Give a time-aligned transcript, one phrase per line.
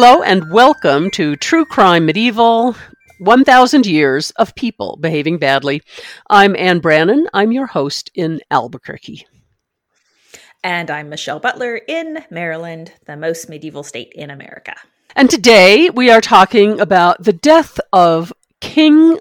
[0.00, 2.76] Hello and welcome to True Crime Medieval
[3.18, 5.82] 1000 Years of People Behaving Badly.
[6.30, 7.26] I'm Anne Brannon.
[7.34, 9.26] I'm your host in Albuquerque.
[10.62, 14.76] And I'm Michelle Butler in Maryland, the most medieval state in America.
[15.16, 19.18] And today we are talking about the death of King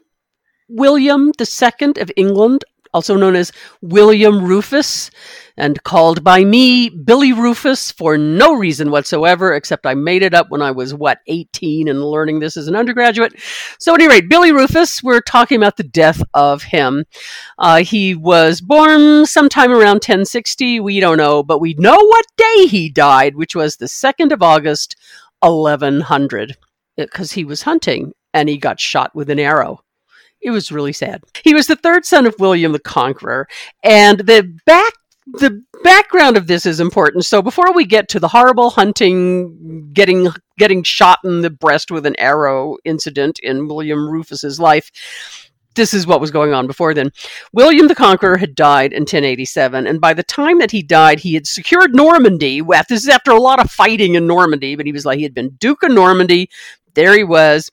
[0.70, 3.52] William II of England, also known as
[3.82, 5.10] William Rufus,
[5.58, 10.50] and called by me Billy Rufus for no reason whatsoever, except I made it up
[10.50, 13.34] when I was, what, 18 and learning this as an undergraduate.
[13.80, 17.06] So, at any rate, Billy Rufus, we're talking about the death of him.
[17.58, 20.80] Uh, he was born sometime around 1060.
[20.80, 24.44] We don't know, but we know what day he died, which was the 2nd of
[24.44, 24.96] August,
[25.42, 26.58] 1100,
[26.96, 29.84] because he was hunting and he got shot with an arrow.
[30.42, 31.24] It was really sad.
[31.44, 33.48] He was the third son of William the Conqueror,
[33.84, 34.94] and the back
[35.34, 37.26] the background of this is important.
[37.26, 42.06] So before we get to the horrible hunting, getting getting shot in the breast with
[42.06, 44.92] an arrow incident in William Rufus's life,
[45.76, 47.12] this is what was going on before then.
[47.54, 51.36] William the Conqueror had died in 1087, and by the time that he died, he
[51.36, 52.62] had secured Normandy.
[52.62, 55.36] This is after a lot of fighting in Normandy, but he was like he had
[55.36, 56.50] been Duke of Normandy.
[56.96, 57.70] There he was,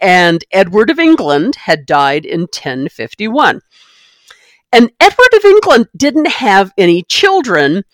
[0.00, 3.62] and Edward of England had died in 1051.
[4.72, 7.84] And Edward of England didn't have any children,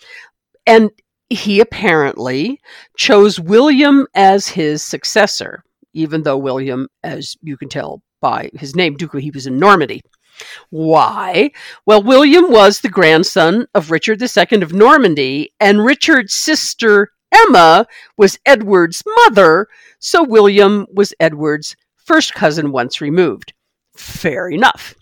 [0.66, 0.90] and
[1.30, 2.60] he apparently
[2.96, 8.96] chose William as his successor, even though William, as you can tell by his name,
[8.96, 10.02] Duke, he was in Normandy.
[10.70, 11.50] Why?
[11.86, 17.86] Well, William was the grandson of Richard II of Normandy, and Richard's sister Emma
[18.16, 19.66] was Edward's mother,
[19.98, 23.52] so William was Edward's first cousin once removed.
[23.96, 24.94] Fair enough.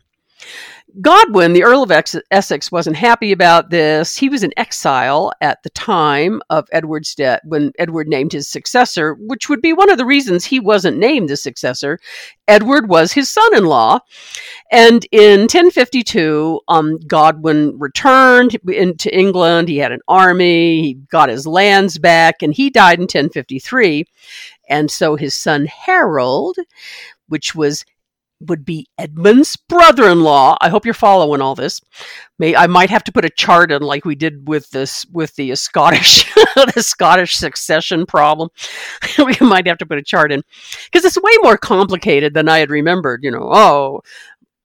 [1.00, 1.92] Godwin, the Earl of
[2.30, 4.16] Essex, wasn't happy about this.
[4.16, 9.14] He was in exile at the time of Edward's death when Edward named his successor,
[9.14, 11.98] which would be one of the reasons he wasn't named the successor.
[12.46, 13.98] Edward was his son in law.
[14.70, 19.68] And in 1052, um, Godwin returned into England.
[19.68, 24.06] He had an army, he got his lands back, and he died in 1053.
[24.68, 26.56] And so his son Harold,
[27.28, 27.84] which was
[28.40, 30.56] would be Edmund's brother-in-law.
[30.60, 31.80] I hope you're following all this.
[32.38, 35.34] May I might have to put a chart in like we did with this with
[35.36, 36.24] the Scottish
[36.74, 38.50] the Scottish succession problem.
[39.18, 40.42] we might have to put a chart in
[40.90, 43.22] because it's way more complicated than I had remembered.
[43.22, 44.02] You know, oh,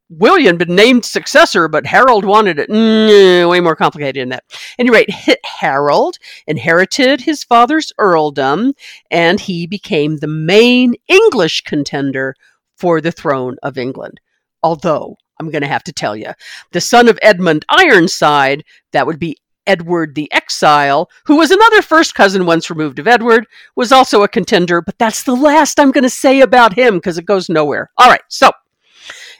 [0.09, 2.69] William been named successor, but Harold wanted it.
[2.69, 4.44] Mm, way more complicated than that.
[4.50, 5.12] At any rate,
[5.46, 8.74] Harold inherited his father's earldom,
[9.12, 12.36] and he became the main English contender
[12.79, 14.19] for the throne of England.
[14.63, 16.31] Although, I'm going to have to tell you,
[16.72, 22.16] the son of Edmund Ironside, that would be Edward the Exile, who was another first
[22.16, 23.45] cousin once removed of Edward,
[23.75, 27.18] was also a contender, but that's the last I'm going to say about him because
[27.18, 27.91] it goes nowhere.
[27.97, 28.51] All right, so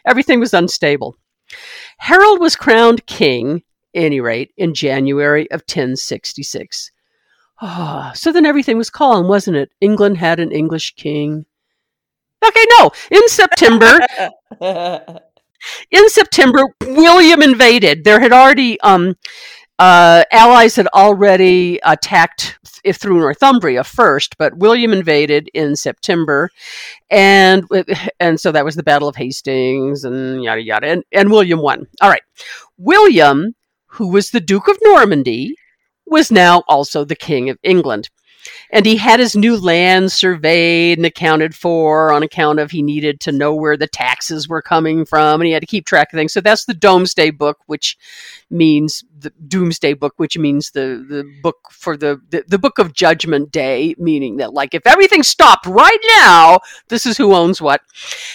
[0.06, 1.16] everything was unstable.
[1.98, 3.64] Harold was crowned king,
[3.94, 6.92] any rate, in January of 1066.
[7.62, 9.72] Oh, ah, so then everything was calm, wasn't it?
[9.82, 11.46] England had an English king.
[12.46, 12.92] Okay, no.
[13.12, 14.00] In September,
[15.92, 18.04] in September, William invaded.
[18.04, 19.16] There had already um,
[19.80, 22.60] uh, allies had already attacked
[22.94, 26.50] through Northumbria first, but William invaded in September,
[27.10, 27.66] and
[28.20, 31.88] and so that was the Battle of Hastings and yada yada, and, and William won.
[32.02, 32.24] All right,
[32.78, 33.56] William,
[33.88, 35.56] who was the Duke of Normandy,
[36.06, 38.10] was now also the King of England
[38.72, 43.20] and he had his new land surveyed and accounted for on account of he needed
[43.22, 46.18] to know where the taxes were coming from and he had to keep track of
[46.18, 46.34] things.
[46.34, 47.98] So that's the domesday book which
[48.50, 52.94] means the doomsday book which means the, the book for the, the, the book of
[52.94, 56.60] judgment day meaning that like if everything stopped right now
[56.90, 57.82] this is who owns what.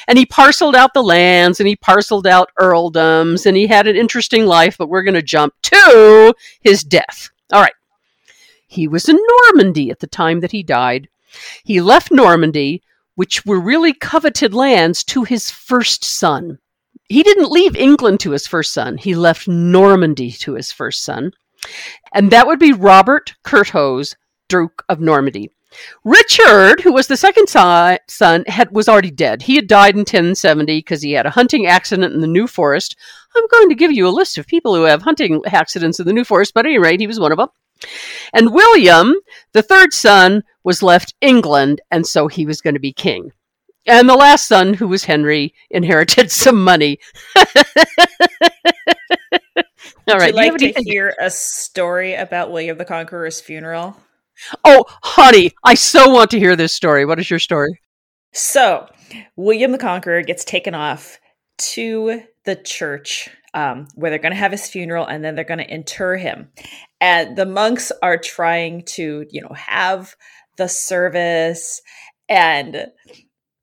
[0.08, 3.96] And he parceled out the lands and he parceled out earldoms and he had an
[3.96, 7.30] interesting life but we're going to jump to his death.
[7.52, 7.74] All right
[8.74, 9.18] he was in
[9.50, 11.08] Normandy at the time that he died.
[11.64, 12.82] He left Normandy,
[13.14, 16.58] which were really coveted lands, to his first son.
[17.08, 21.32] He didn't leave England to his first son, he left Normandy to his first son.
[22.12, 24.16] And that would be Robert Curthose,
[24.48, 25.50] Duke of Normandy.
[26.04, 29.42] Richard, who was the second son, had, was already dead.
[29.42, 32.96] He had died in 1070 because he had a hunting accident in the New Forest.
[33.34, 36.12] I'm going to give you a list of people who have hunting accidents in the
[36.12, 37.48] New Forest, but at any rate, he was one of them.
[38.32, 39.14] And William,
[39.52, 43.32] the third son, was left England, and so he was going to be king.
[43.86, 46.98] And the last son, who was Henry, inherited some money.
[50.06, 50.34] All right.
[50.34, 53.96] Would you like to hear a story about William the Conqueror's funeral?
[54.64, 57.06] Oh, honey, I so want to hear this story.
[57.06, 57.80] What is your story?
[58.32, 58.88] So,
[59.36, 61.18] William the Conqueror gets taken off
[61.56, 65.58] to the church um, where they're going to have his funeral and then they're going
[65.58, 66.48] to inter him.
[67.00, 70.14] And the monks are trying to, you know, have
[70.56, 71.80] the service
[72.28, 72.86] and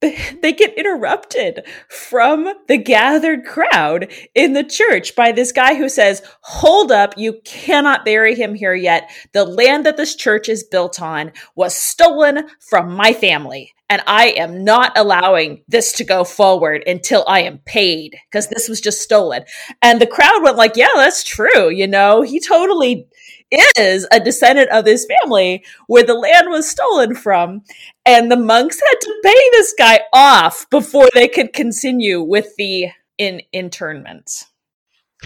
[0.42, 6.24] they get interrupted from the gathered crowd in the church by this guy who says,
[6.42, 9.12] Hold up, you cannot bury him here yet.
[9.34, 13.74] The land that this church is built on was stolen from my family.
[13.92, 18.70] And I am not allowing this to go forward until I am paid because this
[18.70, 19.44] was just stolen.
[19.82, 21.70] And the crowd went like, yeah, that's true.
[21.70, 23.08] You know, he totally
[23.78, 27.64] is a descendant of this family where the land was stolen from.
[28.06, 32.90] And the monks had to pay this guy off before they could continue with the
[33.18, 34.46] in internment.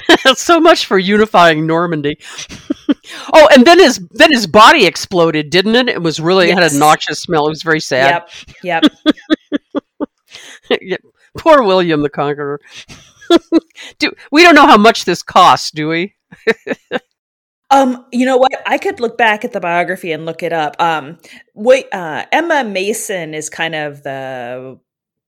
[0.35, 2.17] so much for unifying Normandy.
[3.33, 5.87] oh, and then his then his body exploded, didn't it?
[5.87, 6.57] It was really yes.
[6.57, 7.47] it had a noxious smell.
[7.47, 8.25] It was very sad.
[8.63, 8.83] Yep.
[10.71, 11.01] Yep.
[11.37, 12.59] Poor William the Conqueror.
[13.99, 16.15] do we don't know how much this costs, do we?
[17.71, 18.51] Um, you know what?
[18.65, 20.75] I could look back at the biography and look it up.
[20.79, 21.17] Um,
[21.55, 24.79] wait, uh, Emma Mason is kind of the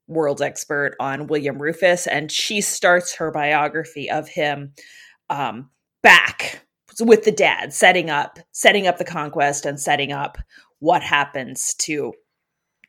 [0.07, 4.73] world's expert on William Rufus, and she starts her biography of him
[5.29, 5.69] um,
[6.03, 6.65] back
[6.99, 10.37] with the dad, setting up setting up the conquest and setting up
[10.79, 12.13] what happens to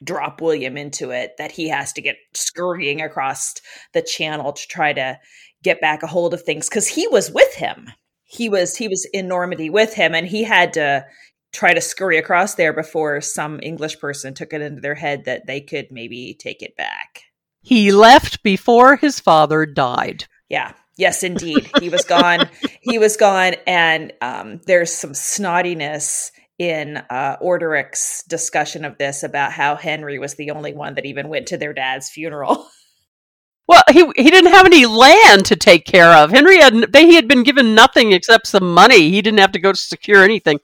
[0.04, 1.32] drop William into it.
[1.38, 3.54] That he has to get scurrying across
[3.94, 5.18] the channel to try to
[5.62, 7.88] get back a hold of things because he was with him
[8.28, 11.04] he was he was in Normandy with him, and he had to
[11.52, 15.46] try to scurry across there before some English person took it into their head that
[15.46, 17.22] they could maybe take it back.
[17.62, 20.26] He left before his father died.
[20.48, 20.72] Yeah.
[20.98, 21.70] Yes, indeed.
[21.80, 22.50] He was gone.
[22.80, 29.52] he was gone, and um, there's some snottiness in uh, Orderic's discussion of this about
[29.52, 32.69] how Henry was the only one that even went to their dad's funeral.
[33.69, 36.31] Well, he he didn't have any land to take care of.
[36.31, 39.11] Henry had they, he had been given nothing except some money.
[39.11, 40.61] He didn't have to go to secure anything.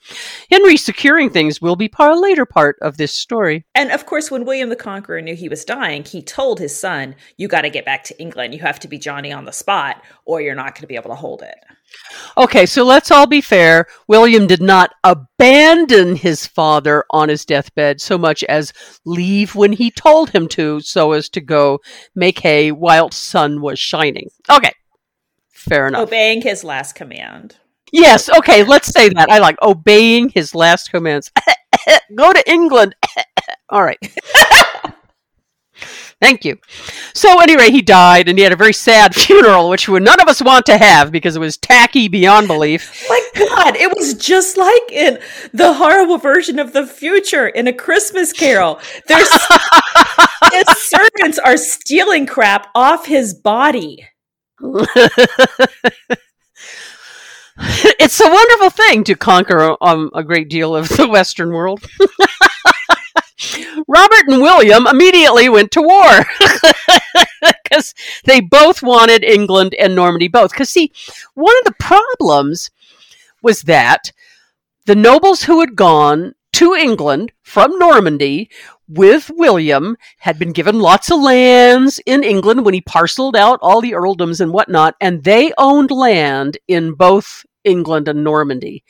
[0.51, 3.67] Henry securing things will be part later part of this story.
[3.75, 7.15] And of course, when William the Conqueror knew he was dying, he told his son,
[7.37, 8.55] "You got to get back to England.
[8.55, 11.11] You have to be Johnny on the spot, or you're not going to be able
[11.11, 11.59] to hold it."
[12.37, 13.87] Okay, so let's all be fair.
[14.09, 18.73] William did not abandon his father on his deathbed so much as
[19.05, 21.81] leave when he told him to, so as to go
[22.15, 24.29] make hay while sun was shining.
[24.51, 24.73] Okay,
[25.51, 26.03] fair enough.
[26.03, 27.57] Obeying his last command.
[27.93, 29.31] Yes, okay, let's say that.
[29.31, 31.31] I like obeying his last commands.
[32.17, 32.97] go to England.
[33.69, 33.99] all right.
[36.21, 36.59] Thank you.
[37.13, 40.43] So anyway, he died, and he had a very sad funeral, which none of us
[40.43, 43.07] want to have because it was tacky beyond belief.
[43.09, 45.19] My God, it was just like in
[45.53, 48.81] the horrible version of the future in a Christmas Carol.
[49.07, 49.31] There's
[50.53, 54.07] his servants are stealing crap off his body.
[57.59, 61.85] it's a wonderful thing to conquer um, a great deal of the Western world.
[63.89, 66.25] Robert and William immediately went to war
[67.63, 70.51] because they both wanted England and Normandy both.
[70.53, 70.93] Because, see,
[71.35, 72.71] one of the problems
[73.43, 74.13] was that
[74.87, 78.49] the nobles who had gone to England from Normandy
[78.89, 83.81] with William had been given lots of lands in England when he parceled out all
[83.81, 88.85] the earldoms and whatnot, and they owned land in both England and Normandy.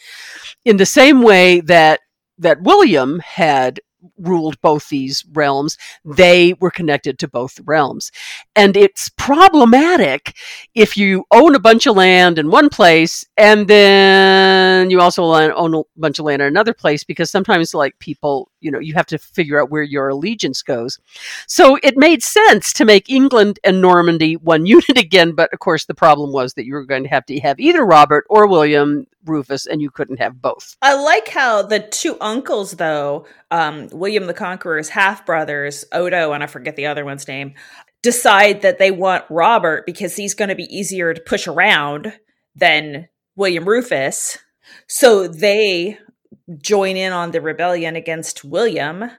[0.64, 2.00] In the same way that
[2.38, 3.80] that William had
[4.18, 8.11] ruled both these realms, they were connected to both realms.
[8.56, 10.37] And it's problematic
[10.75, 15.75] if you own a bunch of land in one place and then you also own
[15.75, 19.06] a bunch of land in another place because sometimes, like people, you know, you have
[19.06, 20.99] to figure out where your allegiance goes.
[21.47, 25.85] So it made sense to make England and Normandy one unit again, but of course,
[25.85, 29.06] the problem was that you were going to have to have either Robert or William
[29.26, 30.76] Rufus, and you couldn't have both.
[30.83, 36.42] I like how the two uncles, though, um, William the Conqueror's half brothers, Odo, and
[36.42, 37.54] I forget the other one's name,
[38.02, 42.12] decide that they want Robert because he's going to be easier to push around
[42.54, 44.38] than William Rufus.
[44.87, 45.99] So they
[46.58, 49.10] join in on the rebellion against William.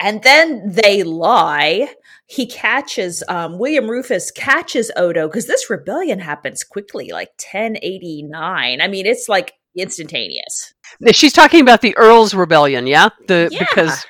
[0.00, 1.94] And then they lie.
[2.26, 8.80] He catches, um, William Rufus catches Odo because this rebellion happens quickly, like 1089.
[8.80, 10.74] I mean, it's like instantaneous.
[11.12, 13.10] She's talking about the Earls Rebellion, yeah?
[13.28, 13.58] The yeah.
[13.60, 14.04] because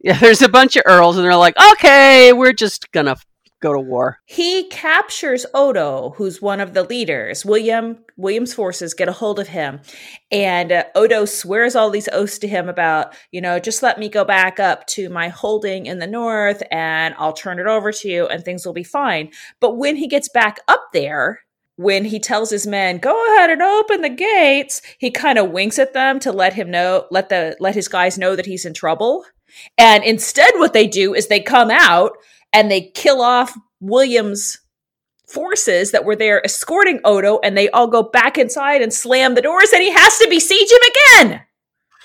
[0.00, 3.16] yeah, there's a bunch of Earls and they're like, "Okay, we're just going to
[3.64, 4.18] go to war.
[4.26, 7.44] He captures Odo, who's one of the leaders.
[7.44, 9.80] William William's forces get a hold of him,
[10.30, 14.08] and uh, Odo swears all these oaths to him about, you know, just let me
[14.08, 18.08] go back up to my holding in the north, and I'll turn it over to
[18.08, 19.30] you, and things will be fine.
[19.60, 21.40] But when he gets back up there,
[21.76, 25.76] when he tells his men go ahead and open the gates he kind of winks
[25.76, 28.72] at them to let him know let the let his guys know that he's in
[28.72, 29.24] trouble
[29.76, 32.12] and instead what they do is they come out
[32.54, 34.58] and they kill off william's
[35.28, 39.42] forces that were there escorting odo and they all go back inside and slam the
[39.42, 41.42] doors and he has to besiege him again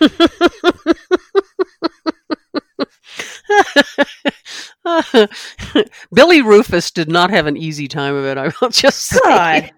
[6.13, 8.37] Billy Rufus did not have an easy time of it.
[8.37, 9.19] I will just say.
[9.23, 9.69] God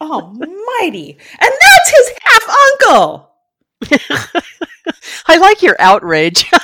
[0.00, 1.18] almighty.
[1.40, 3.30] And that's his half uncle.
[5.26, 6.44] I like your outrage.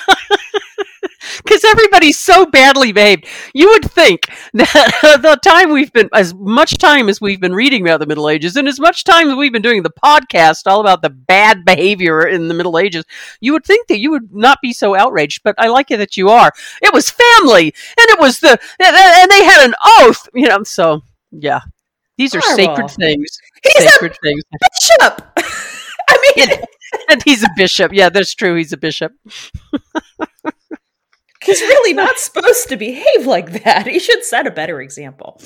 [1.44, 3.26] Because everybody's so badly behaved.
[3.54, 7.82] You would think that the time we've been, as much time as we've been reading
[7.82, 10.80] about the Middle Ages, and as much time as we've been doing the podcast all
[10.80, 13.04] about the bad behavior in the Middle Ages,
[13.40, 15.42] you would think that you would not be so outraged.
[15.42, 16.52] But I like it that you are.
[16.82, 20.62] It was family, and it was the, and they had an oath, you know.
[20.62, 21.60] So yeah,
[22.18, 22.88] these are Horrible.
[22.88, 23.38] sacred things.
[23.62, 24.42] He's sacred a things.
[24.60, 25.32] bishop.
[26.08, 26.48] I mean,
[27.10, 27.92] and he's a bishop.
[27.92, 28.54] Yeah, that's true.
[28.54, 29.12] He's a bishop.
[31.46, 33.86] He's really not supposed to behave like that.
[33.86, 35.40] He should set a better example.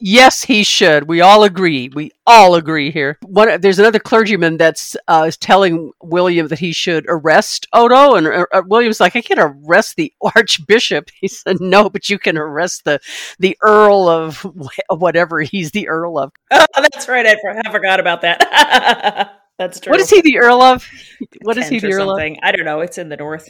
[0.00, 1.08] yes, he should.
[1.08, 1.90] We all agree.
[1.94, 3.18] We all agree here.
[3.22, 8.26] One, there's another clergyman that's uh, is telling William that he should arrest Odo, and
[8.26, 12.38] uh, uh, William's like, "I can't arrest the archbishop." He said, "No, but you can
[12.38, 13.00] arrest the
[13.38, 14.46] the earl of
[14.88, 17.26] whatever he's the earl of." Oh, that's right.
[17.26, 19.38] I, I forgot about that.
[19.58, 19.90] that's true.
[19.90, 20.88] What is he the earl of?
[21.42, 22.20] What is he the earl of?
[22.20, 22.80] I don't know.
[22.80, 23.48] It's in the north.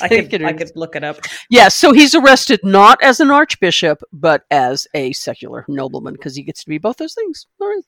[0.00, 1.18] I could I could look it up.
[1.48, 6.42] Yeah, so he's arrested not as an archbishop, but as a secular nobleman because he
[6.42, 7.46] gets to be both those things.
[7.60, 7.82] All right.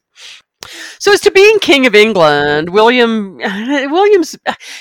[0.99, 4.37] So as to being king of England, William William's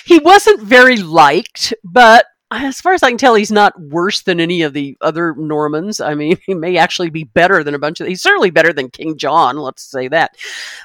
[0.05, 4.39] he wasn't very liked, but as far as I can tell, he's not worse than
[4.39, 6.01] any of the other Normans.
[6.01, 8.07] I mean, he may actually be better than a bunch of.
[8.07, 9.57] He's certainly better than King John.
[9.57, 10.35] Let's say that.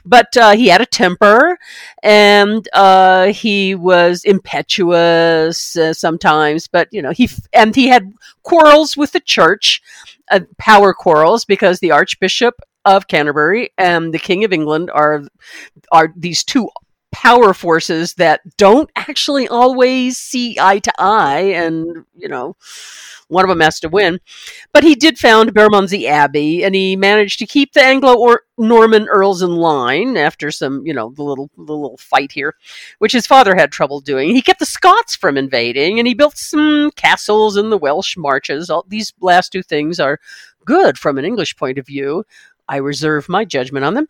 [0.05, 1.59] But uh, he had a temper,
[2.03, 6.69] and uh, he was impetuous uh, sometimes.
[6.69, 9.83] But you know, he and he had quarrels with the church,
[10.31, 15.25] uh, power quarrels, because the Archbishop of Canterbury and the King of England are
[15.91, 16.71] are these two
[17.17, 22.55] power forces that don't actually always see eye to eye and you know
[23.29, 24.21] one of them has to win.
[24.75, 29.57] But he did found bermondsey abbey and he managed to keep the anglo-norman earls in
[29.57, 32.55] line after some you know the little the little fight here
[32.99, 34.35] which his father had trouble doing.
[34.35, 38.69] He kept the scots from invading and he built some castles in the welsh marches.
[38.69, 40.21] All these last two things are
[40.67, 42.25] good from an english point of view
[42.69, 44.09] I reserve my judgment on them.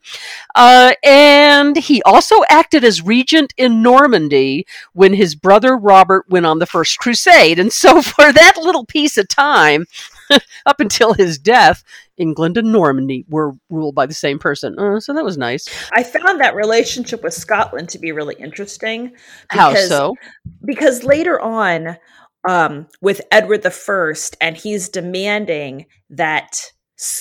[0.55, 6.59] Uh, and he also acted as regent in Normandy when his brother Robert went on
[6.59, 7.59] the First Crusade.
[7.59, 9.87] And so, for that little piece of time,
[10.67, 11.83] up until his death,
[12.17, 14.79] England and Normandy were ruled by the same person.
[14.79, 15.69] Uh, so that was nice.
[15.93, 19.13] I found that relationship with Scotland to be really interesting.
[19.49, 20.15] How because- so?
[20.65, 21.97] Because later on,
[22.49, 26.73] um, with Edward the First, and he's demanding that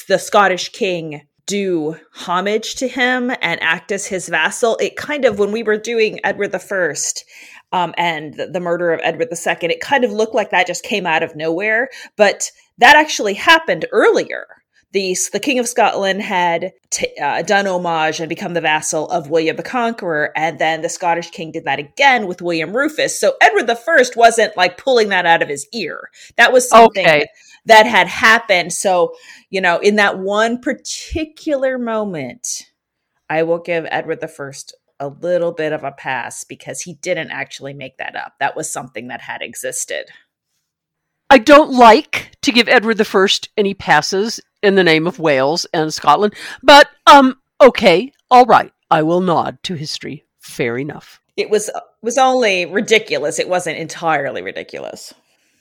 [0.08, 4.78] the Scottish king do homage to him and act as his vassal.
[4.78, 7.26] It kind of when we were doing Edward the First.
[7.72, 10.68] Um, and the, the murder of Edward the Second, it kind of looked like that
[10.68, 14.48] just came out of nowhere, but that actually happened earlier.
[14.94, 19.30] The, the King of Scotland had t- uh, done homage and become the vassal of
[19.30, 23.20] William the Conqueror, and then the Scottish king did that again with William Rufus.
[23.20, 26.10] So Edward the First wasn't like pulling that out of his ear.
[26.38, 27.26] That was something Okay.
[27.66, 28.74] That had happened.
[28.74, 29.16] So,
[29.50, 32.72] you know, in that one particular moment,
[33.30, 37.32] I will give Edward the First a little bit of a pass because he didn't
[37.32, 38.34] actually make that up.
[38.40, 40.06] That was something that had existed.
[41.30, 45.66] I don't like to give Edward the First any passes in the name of Wales
[45.74, 50.24] and Scotland, but um, okay, all right, I will nod to history.
[50.40, 51.20] Fair enough.
[51.36, 51.70] It was
[52.02, 53.40] was only ridiculous.
[53.40, 55.14] It wasn't entirely ridiculous.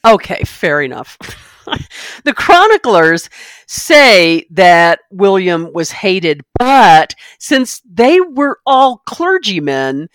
[0.04, 1.18] Okay, fair enough.
[2.24, 3.28] the chroniclers
[3.66, 10.08] say that William was hated, but since they were all clergymen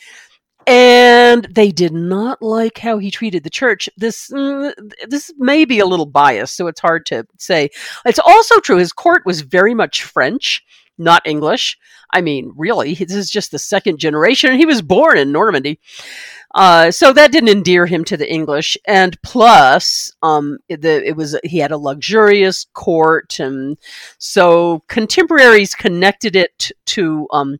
[0.68, 4.74] and they did not like how he treated the church, this mm,
[5.08, 7.70] this may be a little biased, so it's hard to say.
[8.06, 10.64] It's also true his court was very much French.
[11.00, 11.78] Not English.
[12.14, 14.58] I mean, really, this is just the second generation.
[14.58, 15.80] He was born in Normandy.
[16.56, 21.16] Uh, so that didn't endear him to the English, and plus, um, it, the, it
[21.16, 23.78] was he had a luxurious court, and
[24.18, 27.58] so contemporaries connected it to um,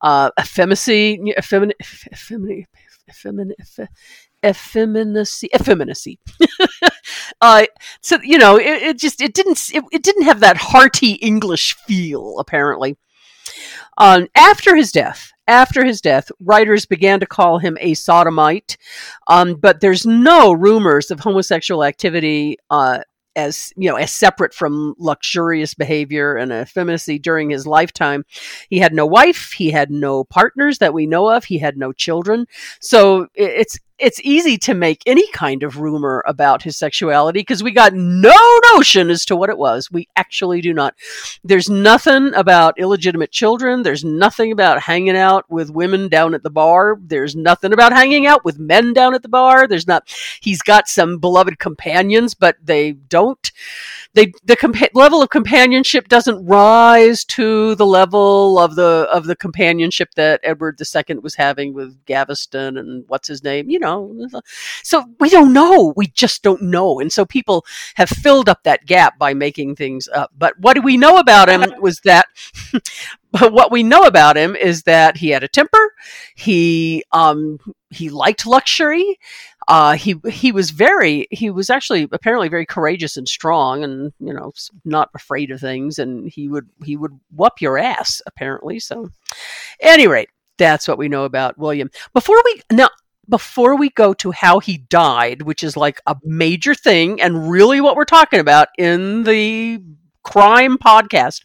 [0.00, 1.76] uh, effeminacy, effeminacy,
[2.12, 2.66] effeminacy,
[4.42, 6.18] effeminacy, effeminacy.
[7.40, 7.64] Uh,
[8.00, 11.74] so you know, it, it, just it didn't it, it didn't have that hearty English
[11.86, 12.38] feel.
[12.38, 12.96] Apparently,
[13.98, 18.76] um, after his death, after his death, writers began to call him a sodomite,
[19.28, 23.00] um, but there's no rumors of homosexual activity uh,
[23.36, 28.24] as you know as separate from luxurious behavior and effeminacy during his lifetime.
[28.70, 29.52] He had no wife.
[29.52, 31.44] He had no partners that we know of.
[31.44, 32.46] He had no children.
[32.80, 37.70] So it's it's easy to make any kind of rumor about his sexuality because we
[37.70, 38.34] got no
[38.72, 39.90] notion as to what it was.
[39.90, 40.94] We actually do not.
[41.44, 43.82] There's nothing about illegitimate children.
[43.82, 46.98] There's nothing about hanging out with women down at the bar.
[47.00, 49.68] There's nothing about hanging out with men down at the bar.
[49.68, 50.08] There's not.
[50.40, 53.52] He's got some beloved companions, but they don't.
[54.14, 59.36] They the compa- level of companionship doesn't rise to the level of the of the
[59.36, 63.68] companionship that Edward II was having with Gaveston and what's his name.
[63.68, 64.28] You know.
[64.82, 65.92] So we don't know.
[65.96, 67.00] We just don't know.
[67.00, 67.64] And so people
[67.96, 70.30] have filled up that gap by making things up.
[70.36, 72.26] But what do we know about him was that
[73.32, 75.92] but what we know about him is that he had a temper.
[76.36, 77.58] He um
[77.90, 79.18] he liked luxury.
[79.66, 84.32] Uh, he he was very he was actually apparently very courageous and strong and you
[84.32, 84.52] know
[84.84, 89.08] not afraid of things and he would he would whoop your ass apparently so
[89.80, 90.28] any rate
[90.58, 91.90] that's what we know about William.
[92.12, 92.88] Before we now
[93.28, 97.80] before we go to how he died, which is like a major thing and really
[97.80, 99.82] what we're talking about in the
[100.22, 101.42] crime podcast,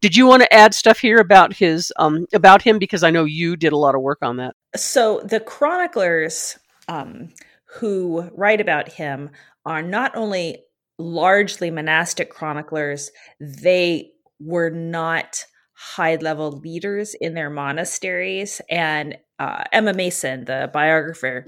[0.00, 3.24] did you want to add stuff here about his um about him because I know
[3.24, 4.54] you did a lot of work on that.
[4.76, 7.32] So the chroniclers um
[7.74, 9.30] who write about him
[9.64, 10.64] are not only
[10.98, 19.94] largely monastic chroniclers, they were not high level leaders in their monasteries and uh, Emma
[19.94, 21.46] Mason, the biographer,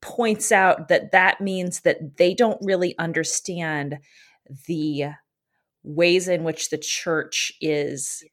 [0.00, 3.98] points out that that means that they don't really understand
[4.66, 5.04] the
[5.82, 8.24] ways in which the church is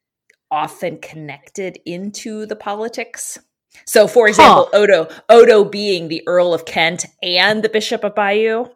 [0.50, 3.38] often connected into the politics.
[3.86, 4.78] So, for example, huh.
[4.80, 8.68] Odo, Odo being the Earl of Kent and the Bishop of Bayeux,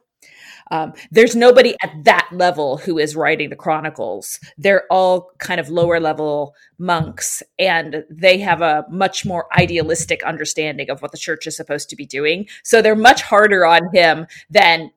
[0.72, 4.40] um, there's nobody at that level who is writing the chronicles.
[4.58, 10.90] They're all kind of lower level monks, and they have a much more idealistic understanding
[10.90, 12.48] of what the church is supposed to be doing.
[12.64, 14.92] So they're much harder on him than,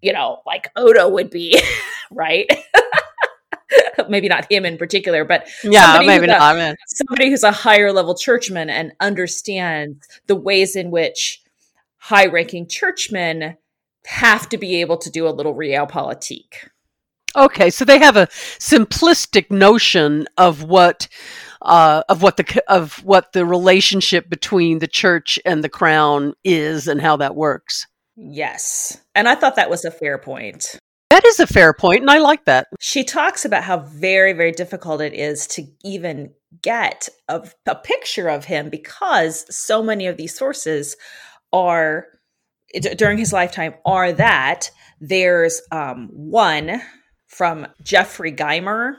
[0.00, 1.60] you know, like Odo would be,
[2.10, 2.50] right?
[4.08, 6.56] maybe not him in particular, but yeah, maybe not.
[6.56, 11.42] A, somebody who's a higher level churchman and understands the ways in which
[11.96, 13.56] high ranking churchmen
[14.06, 16.68] have to be able to do a little realpolitik.
[17.36, 18.26] Okay, so they have a
[18.58, 21.06] simplistic notion of what
[21.62, 26.88] uh, of what the of what the relationship between the church and the crown is
[26.88, 27.86] and how that works.
[28.16, 30.76] Yes, and I thought that was a fair point.
[31.10, 32.68] That is a fair point, and I like that.
[32.78, 38.28] She talks about how very very difficult it is to even get a, a picture
[38.28, 40.96] of him because so many of these sources
[41.52, 42.06] are
[42.96, 44.70] during his lifetime are that
[45.00, 46.80] there's um, one
[47.26, 48.94] from Geoffrey Gaimar,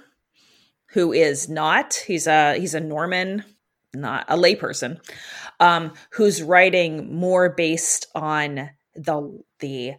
[0.89, 3.45] who is not he's a he's a Norman,
[3.93, 4.99] not a layperson,
[5.61, 9.93] um, who's writing more based on the the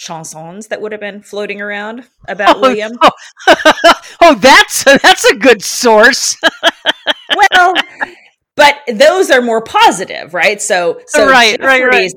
[0.00, 2.92] chansons that would have been floating around about oh, William.
[3.02, 3.10] Oh,
[4.22, 6.36] oh that's that's a good source.
[7.36, 7.74] well,
[8.56, 10.60] but those are more positive, right?
[10.60, 12.12] So, so right, right, right.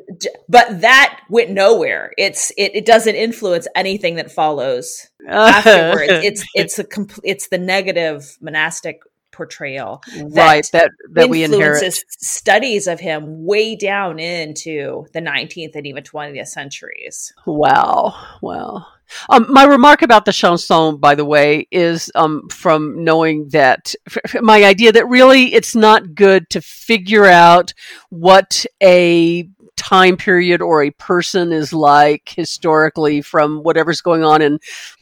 [0.48, 2.12] But that went nowhere.
[2.18, 6.24] It's it, it doesn't influence anything that follows afterwards.
[6.24, 9.02] it's it's a compl- it's the negative monastic
[9.34, 11.94] portrayal that right that that we inherit.
[12.08, 17.34] studies of him way down into the 19th and even 20th centuries.
[17.46, 18.88] Wow wow
[19.30, 24.42] um, my remark about the chanson, by the way, is um, from knowing that f-
[24.42, 27.74] my idea that really it's not good to figure out
[28.10, 29.50] what a
[29.84, 34.58] time period or a person is like historically from whatever's going on in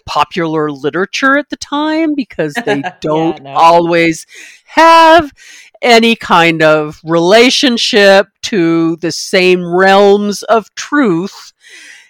[0.07, 3.59] popular literature at the time because they don't yeah, no.
[3.59, 4.25] always
[4.65, 5.31] have
[5.83, 11.53] any kind of relationship to the same realms of truth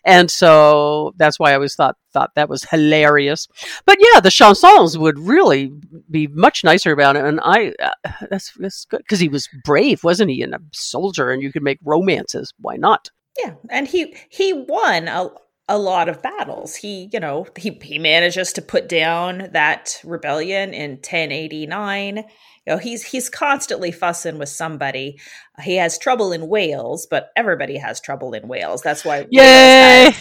[0.03, 3.47] And so that's why I always thought thought that was hilarious.
[3.85, 5.71] But yeah, the chansons would really
[6.09, 7.23] be much nicer about it.
[7.23, 10.41] And I, uh, that's, that's good because he was brave, wasn't he?
[10.41, 12.53] And a soldier, and you could make romances.
[12.59, 13.09] Why not?
[13.41, 15.29] Yeah, and he he won a
[15.69, 16.75] a lot of battles.
[16.75, 22.25] He, you know, he he manages to put down that rebellion in 1089.
[22.67, 25.19] You know, he's he's constantly fussing with somebody.
[25.63, 28.81] He has trouble in Wales, but everybody has trouble in Wales.
[28.83, 30.11] That's why Yay!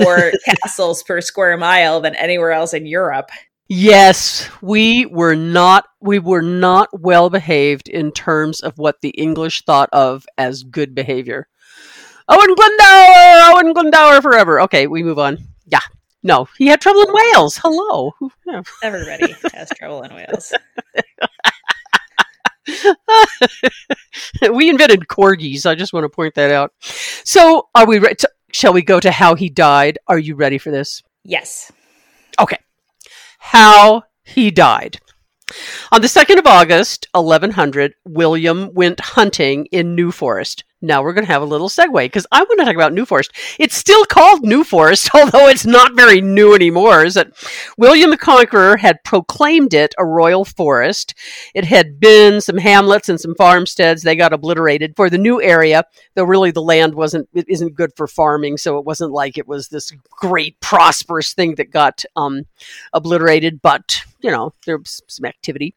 [0.00, 3.30] more castles per square mile than anywhere else in Europe.
[3.68, 9.62] Yes, we were not we were not well behaved in terms of what the English
[9.64, 11.46] thought of as good behavior.
[12.28, 14.60] Owen Glendower, Owen Glendower forever.
[14.62, 15.38] Okay, we move on.
[15.66, 15.80] Yeah.
[16.22, 17.58] No, he had trouble in Wales.
[17.62, 18.12] Hello.
[18.82, 20.52] Everybody has trouble in Wales.
[24.52, 25.66] we invented corgis.
[25.66, 26.72] I just want to point that out.
[26.80, 28.16] So, are we ready?
[28.16, 29.98] To, shall we go to how he died?
[30.06, 31.02] Are you ready for this?
[31.24, 31.72] Yes.
[32.40, 32.58] Okay.
[33.38, 35.00] How he died.
[35.92, 40.64] On the 2nd of August, 1100, William went hunting in New Forest.
[40.80, 43.04] Now we're going to have a little segue because I want to talk about New
[43.04, 43.32] Forest.
[43.58, 47.04] It's still called New Forest, although it's not very new anymore.
[47.04, 47.32] Is that
[47.76, 51.14] William the Conqueror had proclaimed it a royal forest.
[51.52, 54.02] It had been some hamlets and some farmsteads.
[54.02, 55.82] They got obliterated for the new area,
[56.14, 59.48] though really the land wasn't it isn't good for farming, so it wasn't like it
[59.48, 62.44] was this great prosperous thing that got um,
[62.92, 63.60] obliterated.
[63.60, 65.74] But you know there was some activity.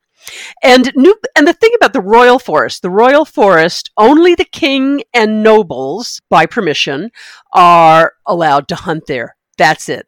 [0.63, 5.03] And new, and the thing about the royal forest, the royal forest, only the king
[5.13, 7.11] and nobles, by permission,
[7.53, 9.35] are allowed to hunt there.
[9.57, 10.07] That's it.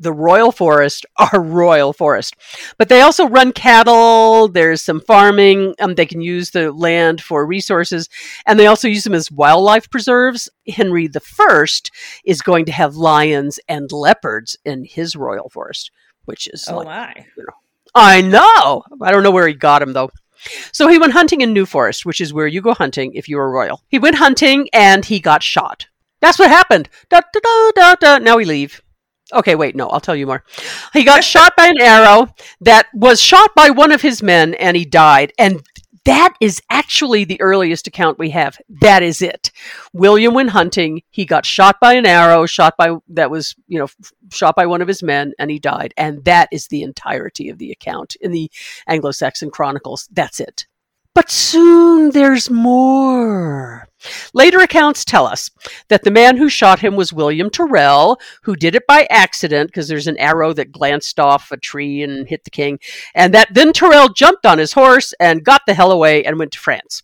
[0.00, 2.36] The royal forest are royal forest,
[2.78, 4.48] but they also run cattle.
[4.48, 5.74] There's some farming.
[5.80, 8.08] Um, they can use the land for resources,
[8.46, 10.48] and they also use them as wildlife preserves.
[10.68, 11.90] Henry the First
[12.24, 15.90] is going to have lions and leopards in his royal forest,
[16.26, 17.26] which is oh like, my.
[17.36, 17.54] You know,
[17.94, 18.84] I know.
[19.02, 20.10] I don't know where he got him though.
[20.72, 23.38] So he went hunting in New Forest, which is where you go hunting if you
[23.38, 23.82] are royal.
[23.88, 25.86] He went hunting and he got shot.
[26.20, 26.88] That's what happened.
[27.10, 28.18] Da, da, da, da, da.
[28.18, 28.80] Now we leave.
[29.32, 30.42] Okay, wait, no, I'll tell you more.
[30.92, 32.28] He got shot by an arrow
[32.60, 35.32] that was shot by one of his men and he died.
[35.38, 35.62] And
[36.04, 38.58] that is actually the earliest account we have.
[38.68, 39.50] That is it.
[39.92, 41.02] William went hunting.
[41.10, 43.88] He got shot by an arrow, shot by that was, you know,
[44.30, 45.94] shot by one of his men, and he died.
[45.96, 48.50] And that is the entirety of the account in the
[48.86, 50.08] Anglo Saxon Chronicles.
[50.12, 50.66] That's it.
[51.18, 53.88] But soon there's more.
[54.34, 55.50] Later accounts tell us
[55.88, 59.88] that the man who shot him was William Tyrrell, who did it by accident because
[59.88, 62.78] there's an arrow that glanced off a tree and hit the king,
[63.16, 66.52] and that then Tyrrell jumped on his horse and got the hell away and went
[66.52, 67.02] to France.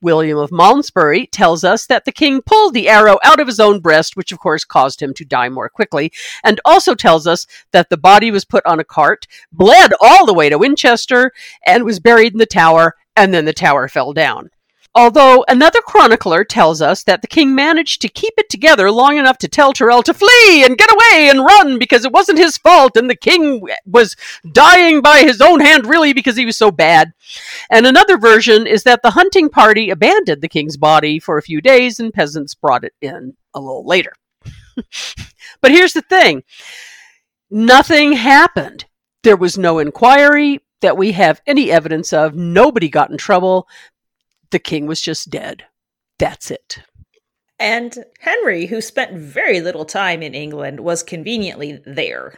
[0.00, 3.80] William of Malmesbury tells us that the king pulled the arrow out of his own
[3.80, 6.12] breast, which of course caused him to die more quickly,
[6.44, 10.34] and also tells us that the body was put on a cart, bled all the
[10.34, 11.32] way to Winchester,
[11.66, 14.50] and was buried in the tower, and then the tower fell down.
[14.94, 19.38] Although another chronicler tells us that the king managed to keep it together long enough
[19.38, 22.96] to tell Tyrrell to flee and get away and run because it wasn't his fault
[22.96, 24.16] and the king was
[24.50, 27.12] dying by his own hand really because he was so bad.
[27.70, 31.60] And another version is that the hunting party abandoned the king's body for a few
[31.60, 34.12] days and peasants brought it in a little later.
[35.60, 36.42] but here's the thing
[37.50, 38.86] nothing happened.
[39.22, 42.34] There was no inquiry that we have any evidence of.
[42.34, 43.68] Nobody got in trouble.
[44.50, 45.64] The king was just dead.
[46.18, 46.80] That's it.
[47.58, 52.34] And Henry, who spent very little time in England, was conveniently there.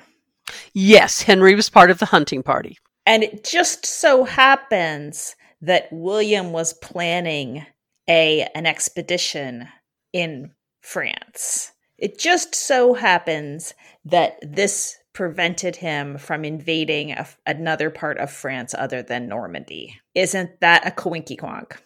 [0.73, 2.79] Yes, Henry was part of the hunting party.
[3.07, 7.67] And it just so happens that William was planning
[8.09, 9.69] a an expedition
[10.13, 11.73] in France.
[11.99, 18.75] It just so happens that this prevented him from invading a, another part of France
[18.77, 20.01] other than Normandy.
[20.15, 21.77] Isn't that a coinky quonk?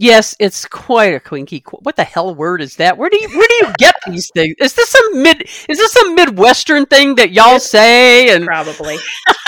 [0.00, 1.62] Yes, it's quite a quinky.
[1.80, 2.96] What the hell word is that?
[2.96, 4.54] Where do you where do you get these things?
[4.58, 5.42] Is this some mid?
[5.68, 8.34] Is this some midwestern thing that y'all say?
[8.34, 8.96] And probably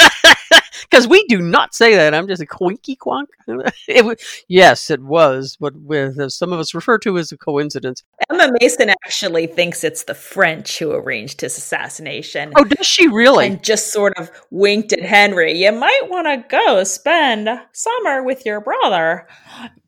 [0.92, 2.14] because we do not say that.
[2.14, 3.28] I'm just a quinky quonk.
[3.88, 8.02] It, yes, it was, but with uh, some of us refer to as a coincidence.
[8.30, 12.52] Emma Mason actually thinks it's the French who arranged his assassination.
[12.56, 13.46] Oh, does she really?
[13.46, 15.58] And just sort of winked at Henry.
[15.58, 19.26] You might want to go spend summer with your brother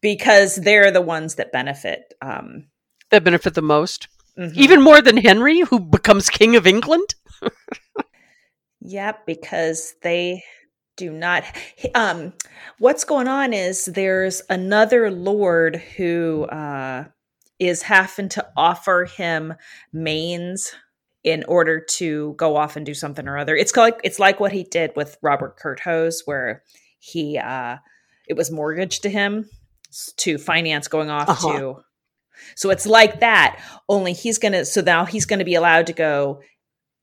[0.01, 2.15] because they're the ones that benefit.
[2.21, 2.67] Um,
[3.11, 4.59] that benefit the most, mm-hmm.
[4.59, 7.15] even more than Henry, who becomes king of England.
[8.87, 10.45] Yep, because they
[10.97, 11.45] do not
[11.95, 12.33] um
[12.79, 17.05] what's going on is there's another lord who uh
[17.59, 19.55] is having to offer him
[19.93, 20.75] mains
[21.25, 23.57] in order to go off and do something or other.
[23.57, 26.63] It's like it's like what he did with Robert Curthose, where
[26.99, 27.79] he uh,
[28.29, 29.49] it was mortgaged to him
[30.19, 31.59] to finance going off uh-huh.
[31.59, 31.77] to.
[32.57, 33.63] So it's like that.
[33.89, 34.65] Only he's gonna.
[34.65, 36.43] So now he's going to be allowed to go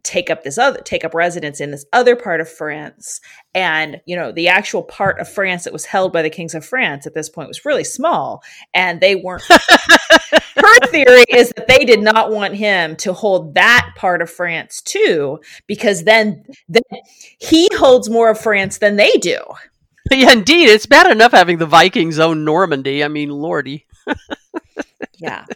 [0.03, 3.19] take up this other take up residence in this other part of France.
[3.53, 6.65] And you know the actual part of France that was held by the kings of
[6.65, 8.43] France at this point was really small.
[8.73, 13.91] And they weren't her theory is that they did not want him to hold that
[13.95, 16.83] part of France too because then then
[17.39, 19.37] he holds more of France than they do.
[20.09, 20.69] Yeah indeed.
[20.69, 23.03] It's bad enough having the Vikings own Normandy.
[23.03, 23.85] I mean lordy.
[25.17, 25.45] Yeah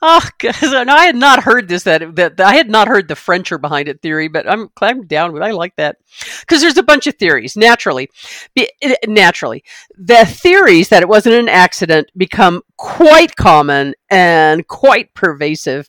[0.00, 3.50] Oh, and I had not heard this that that I had not heard the French
[3.50, 5.42] are behind it theory, but I'm I'm down with.
[5.42, 5.96] I like that
[6.40, 7.56] because there's a bunch of theories.
[7.56, 8.08] Naturally,
[8.54, 8.70] be,
[9.06, 9.64] naturally,
[9.96, 15.88] the theories that it wasn't an accident become quite common and quite pervasive.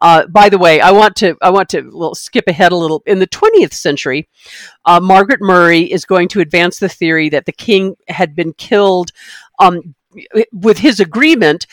[0.00, 3.02] Uh, by the way, I want to I want to well, skip ahead a little.
[3.06, 4.28] In the 20th century,
[4.84, 9.10] uh, Margaret Murray is going to advance the theory that the king had been killed
[9.58, 9.94] um,
[10.52, 11.66] with his agreement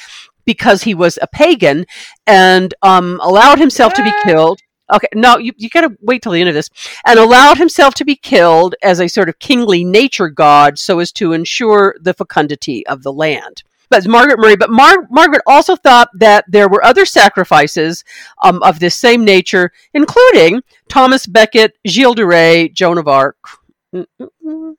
[0.50, 1.86] because he was a pagan
[2.26, 4.60] and um, allowed himself to be killed.
[4.92, 6.72] Okay, no, you, you got to wait till the end of this.
[7.06, 11.12] And allowed himself to be killed as a sort of kingly nature god so as
[11.12, 13.62] to ensure the fecundity of the land.
[13.92, 18.04] But Margaret Murray, but Mar- Margaret also thought that there were other sacrifices
[18.42, 23.38] um, of this same nature, including Thomas Becket, Gilles de Rais, Joan of Arc.
[23.94, 24.78] Mm-mm-mm.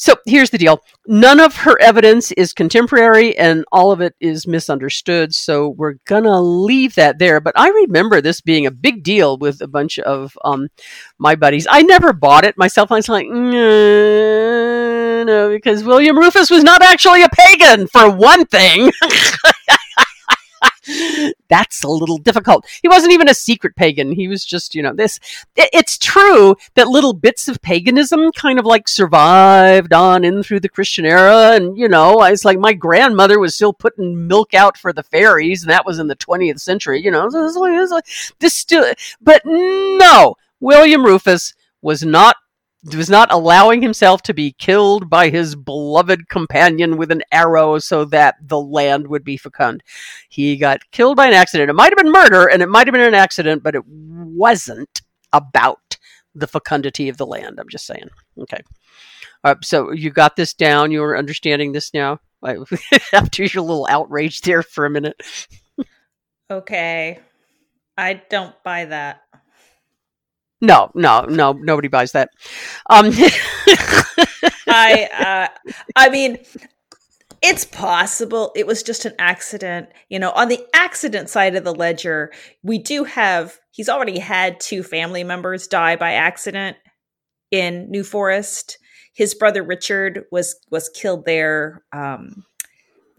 [0.00, 0.80] So here's the deal.
[1.06, 5.34] None of her evidence is contemporary and all of it is misunderstood.
[5.34, 7.38] So we're going to leave that there.
[7.38, 10.68] But I remember this being a big deal with a bunch of um,
[11.18, 11.66] my buddies.
[11.68, 12.90] I never bought it myself.
[12.90, 13.50] I was like, no,
[15.50, 18.90] because William Rufus was not actually a pagan, for one thing.
[21.48, 22.66] that's a little difficult.
[22.82, 24.12] He wasn't even a secret pagan.
[24.12, 25.18] He was just, you know, this.
[25.56, 30.68] It's true that little bits of paganism kind of like survived on in through the
[30.68, 31.52] Christian era.
[31.52, 35.62] And, you know, it's like my grandmother was still putting milk out for the fairies,
[35.62, 37.28] and that was in the 20th century, you know.
[38.38, 42.36] This still, but no, William Rufus was not
[42.84, 48.04] was not allowing himself to be killed by his beloved companion with an arrow so
[48.06, 49.82] that the land would be fecund.
[50.28, 51.70] He got killed by an accident.
[51.70, 55.02] It might have been murder and it might have been an accident, but it wasn't
[55.32, 55.98] about
[56.34, 57.58] the fecundity of the land.
[57.58, 58.08] I'm just saying.
[58.38, 58.62] Okay.
[59.44, 60.90] Uh, so you got this down.
[60.90, 62.20] You're understanding this now
[63.12, 65.20] after your little outrage there for a minute.
[66.50, 67.18] okay.
[67.96, 69.22] I don't buy that.
[70.60, 72.30] No, no, no, nobody buys that.
[72.88, 73.06] Um,
[74.68, 76.38] I, uh, I mean,
[77.42, 79.88] it's possible it was just an accident.
[80.08, 84.60] You know, on the accident side of the ledger, we do have, he's already had
[84.60, 86.76] two family members die by accident
[87.50, 88.78] in New Forest.
[89.14, 91.82] His brother Richard was was killed there.
[91.92, 92.44] Um,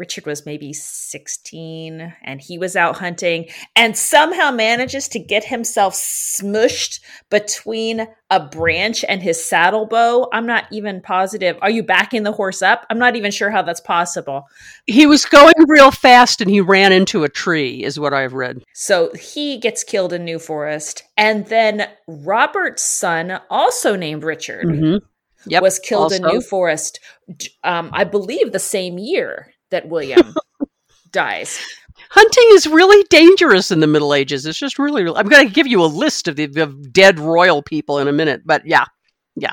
[0.01, 5.93] Richard was maybe 16 and he was out hunting and somehow manages to get himself
[5.93, 10.27] smushed between a branch and his saddle bow.
[10.33, 11.55] I'm not even positive.
[11.61, 12.87] Are you backing the horse up?
[12.89, 14.47] I'm not even sure how that's possible.
[14.87, 18.63] He was going real fast and he ran into a tree, is what I've read.
[18.73, 21.03] So he gets killed in New Forest.
[21.15, 25.05] And then Robert's son, also named Richard, mm-hmm.
[25.47, 26.15] yep, was killed also.
[26.15, 26.99] in New Forest,
[27.63, 30.35] um, I believe the same year that William
[31.11, 31.59] dies.
[32.09, 34.45] Hunting is really dangerous in the Middle Ages.
[34.45, 37.19] It's just really, really I'm going to give you a list of the of dead
[37.19, 38.85] royal people in a minute, but yeah,
[39.35, 39.51] yeah.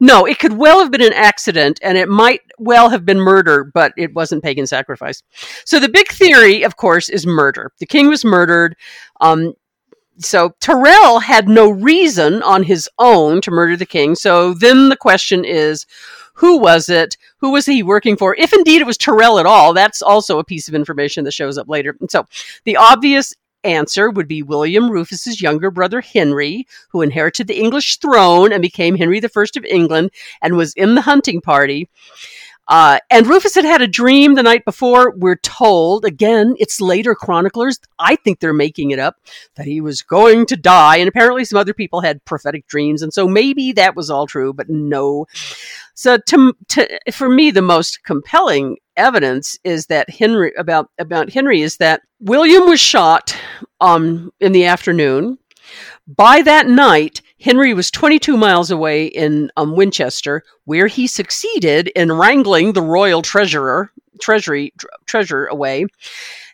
[0.00, 3.70] No, it could well have been an accident and it might well have been murder,
[3.74, 5.22] but it wasn't pagan sacrifice.
[5.64, 7.72] So the big theory, of course, is murder.
[7.78, 8.76] The king was murdered.
[9.20, 9.54] Um,
[10.18, 14.14] so Tyrrell had no reason on his own to murder the king.
[14.14, 15.86] So then the question is,
[16.34, 17.16] who was it?
[17.38, 18.34] Who was he working for?
[18.36, 21.58] If indeed it was Tyrrell at all, that's also a piece of information that shows
[21.58, 21.96] up later.
[22.00, 22.26] And so
[22.64, 28.52] the obvious answer would be William Rufus's younger brother Henry, who inherited the English throne
[28.52, 30.10] and became Henry I of England
[30.42, 31.88] and was in the hunting party.
[32.66, 35.14] Uh, and Rufus had had a dream the night before.
[35.16, 37.78] We're told, again, it's later chroniclers.
[37.98, 39.16] I think they're making it up
[39.56, 40.96] that he was going to die.
[40.96, 43.02] And apparently some other people had prophetic dreams.
[43.02, 45.26] And so maybe that was all true, but no.
[45.94, 51.60] So to, to for me, the most compelling evidence is that Henry about, about Henry
[51.60, 53.36] is that William was shot,
[53.80, 55.38] um, in the afternoon.
[56.06, 62.12] By that night, Henry was 22 miles away in um, Winchester, where he succeeded in
[62.12, 64.72] wrangling the royal treasurer, treasury
[65.06, 65.86] tr- away.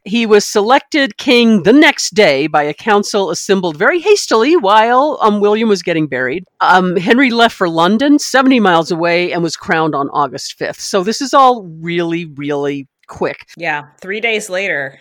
[0.04, 5.40] He was selected king the next day by a council assembled very hastily while um,
[5.40, 6.44] William was getting buried.
[6.62, 10.80] Um, Henry left for London, 70 miles away, and was crowned on August 5th.
[10.80, 13.48] So this is all really, really quick.
[13.58, 14.98] Yeah, three days later.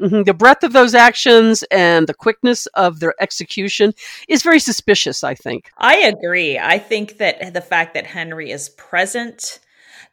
[0.00, 0.22] Mm-hmm.
[0.22, 3.92] The breadth of those actions and the quickness of their execution
[4.28, 5.70] is very suspicious, I think.
[5.78, 6.58] I agree.
[6.58, 9.60] I think that the fact that Henry is present,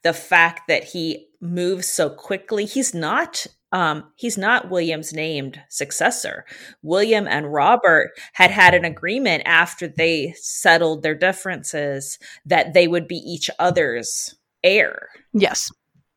[0.04, 6.46] the fact that he moves so quickly, he's not um, he's not William's named successor.
[6.84, 13.08] William and Robert had had an agreement after they settled their differences that they would
[13.08, 15.10] be each other's heir.
[15.34, 15.72] Yes.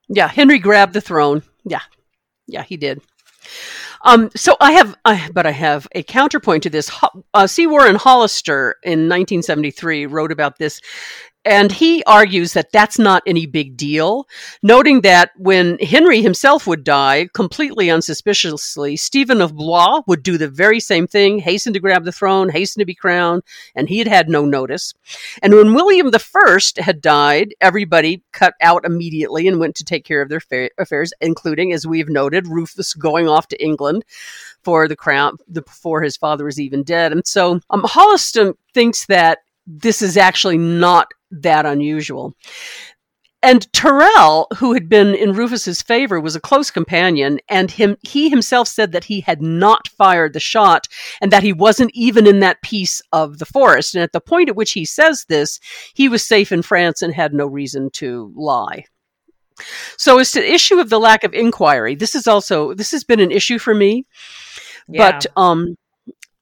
[0.08, 0.28] Yeah.
[0.28, 1.42] Henry grabbed the throne.
[1.64, 1.80] Yeah.
[2.46, 3.00] Yeah, he did.
[4.02, 6.90] Um, so I have, I, but I have a counterpoint to this.
[7.34, 7.66] Uh, C.
[7.66, 10.80] Warren Hollister in 1973 wrote about this
[11.46, 14.26] and he argues that that's not any big deal,
[14.64, 20.48] noting that when Henry himself would die completely unsuspiciously, Stephen of Blois would do the
[20.48, 23.44] very same thing, hasten to grab the throne, hasten to be crowned,
[23.76, 24.92] and he had had no notice.
[25.40, 30.22] And when William I had died, everybody cut out immediately and went to take care
[30.22, 34.04] of their fa- affairs, including, as we've noted, Rufus going off to England
[34.64, 37.12] for the crown before his father was even dead.
[37.12, 42.34] And so um, Hollister thinks that this is actually not that unusual.
[43.42, 48.28] And Tyrrell, who had been in Rufus's favor, was a close companion, and him he
[48.28, 50.88] himself said that he had not fired the shot
[51.20, 53.94] and that he wasn't even in that piece of the forest.
[53.94, 55.60] And at the point at which he says this,
[55.94, 58.84] he was safe in France and had no reason to lie.
[59.96, 63.04] So as to the issue of the lack of inquiry, this is also this has
[63.04, 64.06] been an issue for me.
[64.88, 65.12] Yeah.
[65.12, 65.76] But um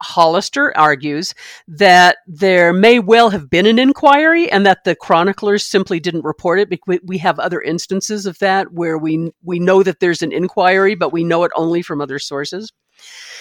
[0.05, 1.35] Hollister argues
[1.67, 6.61] that there may well have been an inquiry and that the chroniclers simply didn't report
[6.61, 6.69] it.
[6.69, 10.95] Because we have other instances of that where we we know that there's an inquiry
[10.95, 12.73] but we know it only from other sources.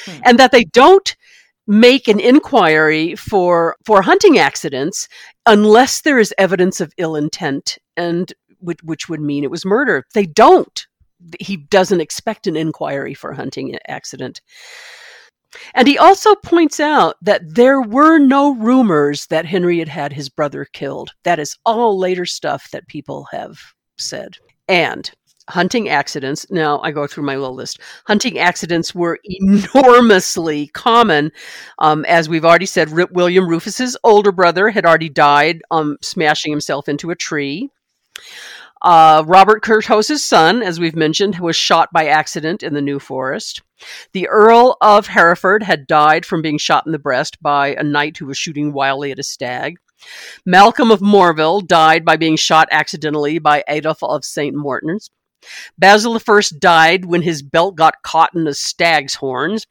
[0.05, 0.19] Hmm.
[0.25, 1.15] and that they don't
[1.67, 5.07] make an inquiry for for hunting accidents
[5.45, 10.05] unless there is evidence of ill intent and which, which would mean it was murder.
[10.13, 10.87] They don't.
[11.39, 14.41] He doesn't expect an inquiry for a hunting accident
[15.73, 20.29] and he also points out that there were no rumors that Henry had had his
[20.29, 21.11] brother killed.
[21.23, 23.59] That is all later stuff that people have
[23.97, 24.37] said.
[24.67, 25.09] And
[25.49, 27.79] hunting accidents, now I go through my little list.
[28.05, 31.31] Hunting accidents were enormously common.
[31.79, 36.87] Um, as we've already said, William Rufus's older brother had already died um, smashing himself
[36.87, 37.69] into a tree.
[38.83, 43.61] Uh, Robert Curthose's son, as we've mentioned, was shot by accident in the New Forest.
[44.11, 48.17] The Earl of Hereford had died from being shot in the breast by a knight
[48.17, 49.77] who was shooting wildly at a stag.
[50.45, 54.55] Malcolm of Morville died by being shot accidentally by Adolf of St.
[54.55, 55.09] Mortons.
[55.77, 59.65] Basil I died when his belt got caught in a stag's horns.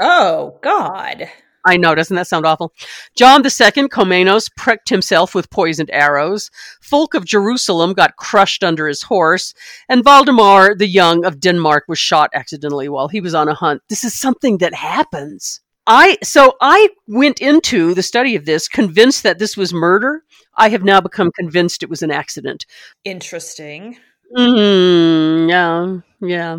[0.00, 1.28] Oh, God.
[1.64, 2.72] I know, doesn't that sound awful?
[3.16, 6.50] John II, Komnenos, pricked himself with poisoned arrows.
[6.80, 9.54] Fulk of Jerusalem got crushed under his horse.
[9.88, 13.82] And Valdemar the Young of Denmark was shot accidentally while he was on a hunt.
[13.88, 15.60] This is something that happens.
[15.86, 20.22] I so I went into the study of this convinced that this was murder.
[20.54, 22.66] I have now become convinced it was an accident.
[23.04, 23.96] Interesting.
[24.36, 26.58] Mm, yeah, yeah.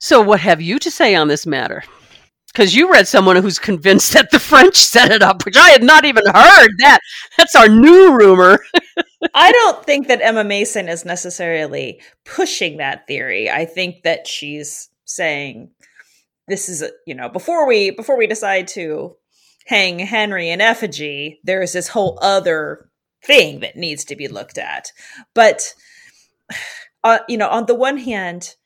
[0.00, 1.84] So, what have you to say on this matter?
[2.52, 5.82] Because you read someone who's convinced that the French set it up, which I had
[5.82, 6.70] not even heard.
[6.78, 6.98] That
[7.36, 8.60] that's our new rumor.
[9.34, 13.50] I don't think that Emma Mason is necessarily pushing that theory.
[13.50, 15.70] I think that she's saying
[16.48, 19.16] this is you know before we before we decide to
[19.66, 22.90] hang Henry in effigy, there is this whole other
[23.24, 24.92] thing that needs to be looked at.
[25.34, 25.74] But
[27.04, 28.56] uh, you know, on the one hand,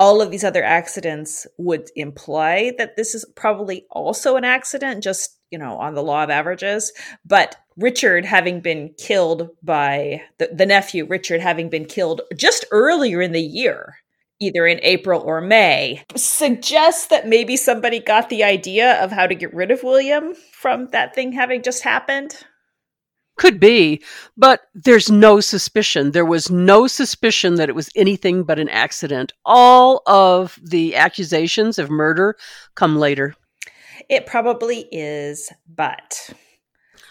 [0.00, 5.38] all of these other accidents would imply that this is probably also an accident, just,
[5.50, 6.92] you know, on the law of averages.
[7.24, 13.20] But Richard having been killed by the, the nephew, Richard having been killed just earlier
[13.20, 13.96] in the year,
[14.40, 19.34] either in April or May, suggests that maybe somebody got the idea of how to
[19.34, 22.44] get rid of William from that thing having just happened.
[23.36, 24.00] Could be,
[24.36, 26.12] but there's no suspicion.
[26.12, 29.32] There was no suspicion that it was anything but an accident.
[29.44, 32.36] All of the accusations of murder
[32.76, 33.34] come later.
[34.08, 36.30] It probably is, but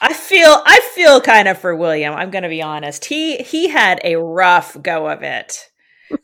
[0.00, 2.14] I feel I feel kind of for William.
[2.14, 3.06] I'm going to be honest.
[3.06, 5.68] He he had a rough go of it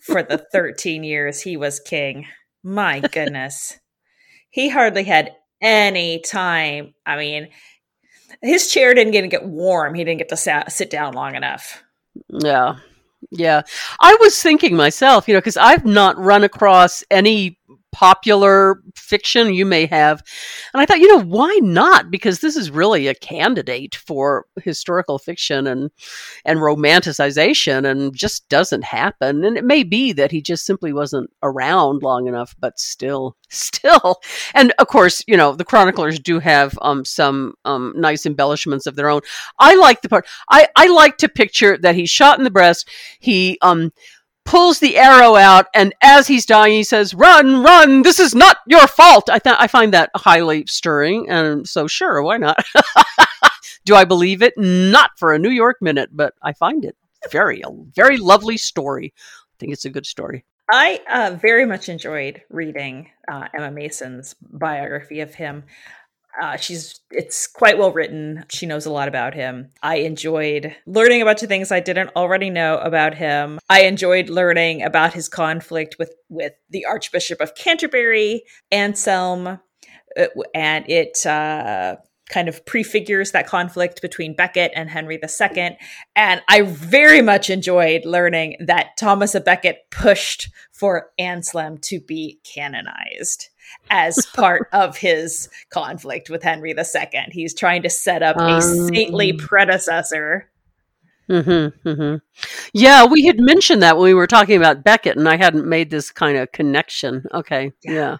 [0.00, 2.26] for the 13 years he was king.
[2.62, 3.78] My goodness.
[4.50, 6.94] he hardly had any time.
[7.04, 7.48] I mean,
[8.42, 9.94] his chair didn't get, get warm.
[9.94, 11.82] He didn't get to sat, sit down long enough.
[12.28, 12.76] Yeah.
[13.30, 13.62] Yeah.
[14.00, 17.58] I was thinking myself, you know, because I've not run across any
[17.96, 20.22] popular fiction you may have.
[20.74, 22.10] And I thought, you know, why not?
[22.10, 25.90] Because this is really a candidate for historical fiction and
[26.44, 29.42] and romanticization and just doesn't happen.
[29.46, 34.20] And it may be that he just simply wasn't around long enough, but still still.
[34.52, 38.96] And of course, you know, the chroniclers do have um some um nice embellishments of
[38.96, 39.22] their own.
[39.58, 42.90] I like the part I, I like to picture that he's shot in the breast,
[43.20, 43.90] he um
[44.46, 48.02] pulls the arrow out, and as he's dying, he says, "Run, run!
[48.02, 52.22] This is not your fault." I th- I find that highly stirring, and so sure,
[52.22, 52.64] why not?
[53.84, 54.54] Do I believe it?
[54.56, 56.96] Not for a New York minute, but I find it
[57.28, 59.12] very a very lovely story.
[59.16, 60.44] I think it's a good story.
[60.70, 65.64] I uh, very much enjoyed reading uh, Emma Mason's biography of him.
[66.40, 68.44] Uh, she's it's quite well written.
[68.50, 69.70] She knows a lot about him.
[69.82, 73.58] I enjoyed learning about two things I didn't already know about him.
[73.70, 80.84] I enjoyed learning about his conflict with with the Archbishop of Canterbury, Anselm, uh, and
[80.90, 81.96] it uh,
[82.28, 85.78] kind of prefigures that conflict between Becket and Henry II.
[86.16, 92.40] And I very much enjoyed learning that Thomas a Becket pushed for Anselm to be
[92.44, 93.48] canonized
[93.90, 97.26] as part of his conflict with Henry II.
[97.30, 99.38] He's trying to set up a saintly um.
[99.38, 100.50] predecessor.
[101.28, 102.16] Mm-hmm, mm-hmm.
[102.72, 105.90] Yeah, we had mentioned that when we were talking about Becket, and I hadn't made
[105.90, 107.26] this kind of connection.
[107.34, 107.92] Okay, yeah.
[107.92, 108.16] yeah.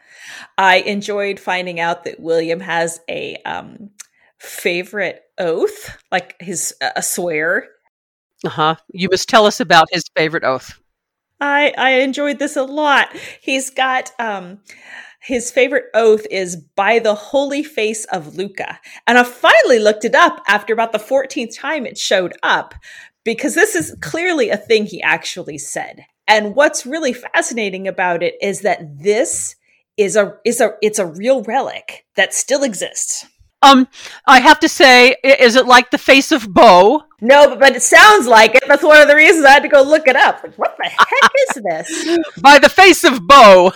[0.58, 3.90] I enjoyed finding out that William has a um,
[4.38, 7.68] favorite oath, like his uh, a swear.
[8.44, 8.74] Uh huh.
[8.92, 10.80] You must tell us about his favorite oath.
[11.40, 13.08] I I enjoyed this a lot.
[13.40, 14.60] He's got um
[15.26, 18.78] his favorite oath is by the holy face of Lucca.
[19.08, 22.74] And I finally looked it up after about the 14th time it showed up
[23.24, 26.04] because this is clearly a thing he actually said.
[26.28, 29.56] And what's really fascinating about it is that this
[29.96, 33.26] is a is a it's a real relic that still exists.
[33.62, 33.88] Um,
[34.26, 37.04] I have to say, is it like the face of Bo?
[37.20, 38.64] No, but, but it sounds like it.
[38.68, 40.44] That's one of the reasons I had to go look it up.
[40.56, 42.18] what the heck is this?
[42.40, 43.72] By the face of Bo,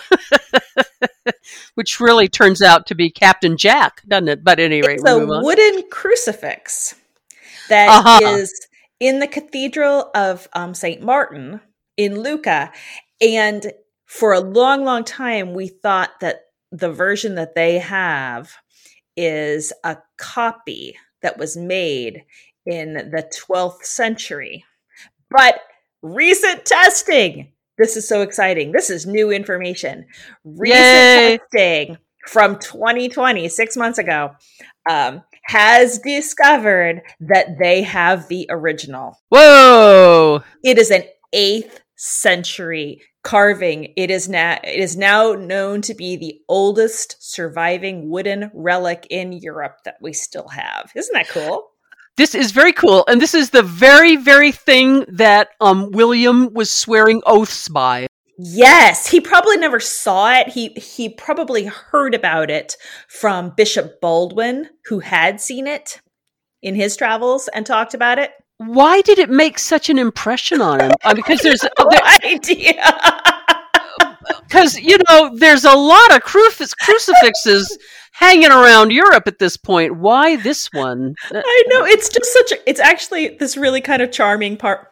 [1.75, 4.43] which really turns out to be Captain Jack, doesn't it?
[4.43, 6.95] But anyway, it's a wooden crucifix
[7.69, 8.19] that uh-huh.
[8.23, 8.67] is
[8.99, 11.59] in the Cathedral of um, Saint Martin
[11.97, 12.71] in Lucca,
[13.19, 13.73] and
[14.05, 18.53] for a long, long time, we thought that the version that they have
[19.15, 22.23] is a copy that was made
[22.65, 24.65] in the 12th century.
[25.29, 25.59] But
[26.01, 28.71] recent testing, this is so exciting.
[28.71, 30.05] This is new information.
[30.43, 31.39] Recent Yay.
[31.53, 31.97] testing
[32.27, 34.31] from 2020, six months ago,
[34.89, 39.17] um, has discovered that they have the original.
[39.29, 40.43] Whoa!
[40.63, 41.03] It is an
[41.33, 43.93] eighth century carving.
[43.95, 49.31] It is now it is now known to be the oldest surviving wooden relic in
[49.33, 50.91] Europe that we still have.
[50.95, 51.67] Isn't that cool?
[52.17, 56.69] This is very cool, and this is the very, very thing that um, William was
[56.69, 58.07] swearing oaths by.
[58.37, 60.49] Yes, he probably never saw it.
[60.49, 62.75] He he probably heard about it
[63.07, 66.01] from Bishop Baldwin, who had seen it
[66.61, 68.31] in his travels and talked about it
[68.67, 70.91] why did it make such an impression on him?
[71.03, 72.83] Uh, because there's no there, idea.
[74.43, 77.77] Because you know, there's a lot of crucif- crucifixes
[78.11, 79.97] hanging around Europe at this point.
[79.97, 81.15] Why this one?
[81.33, 82.51] I know it's just such.
[82.51, 84.87] A, it's actually this really kind of charming part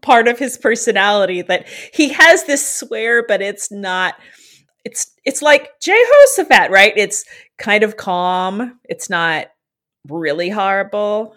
[0.00, 4.14] part of his personality that he has this swear, but it's not.
[4.84, 6.92] It's it's like Jehoshaphat, right?
[6.96, 7.24] It's
[7.58, 8.78] kind of calm.
[8.84, 9.48] It's not
[10.08, 11.34] really horrible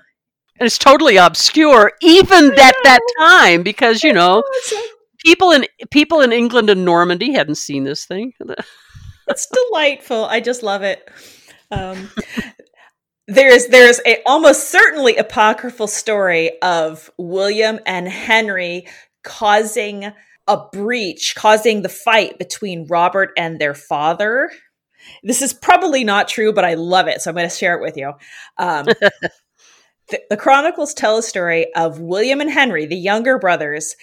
[0.60, 4.44] and it's totally obscure even at that time because you know
[5.26, 8.34] people in people in England and Normandy hadn't seen this thing.
[9.28, 10.26] it's delightful.
[10.26, 11.10] I just love it.
[11.72, 12.10] Um,
[13.28, 18.88] there's there's a almost certainly apocryphal story of William and Henry
[19.24, 20.12] causing
[20.48, 24.52] a breach, causing the fight between Robert and their father.
[25.24, 27.82] This is probably not true, but I love it, so I'm going to share it
[27.82, 28.14] with you.
[28.58, 28.88] Um,
[30.10, 33.96] the, the chronicles tell a story of William and Henry, the younger brothers,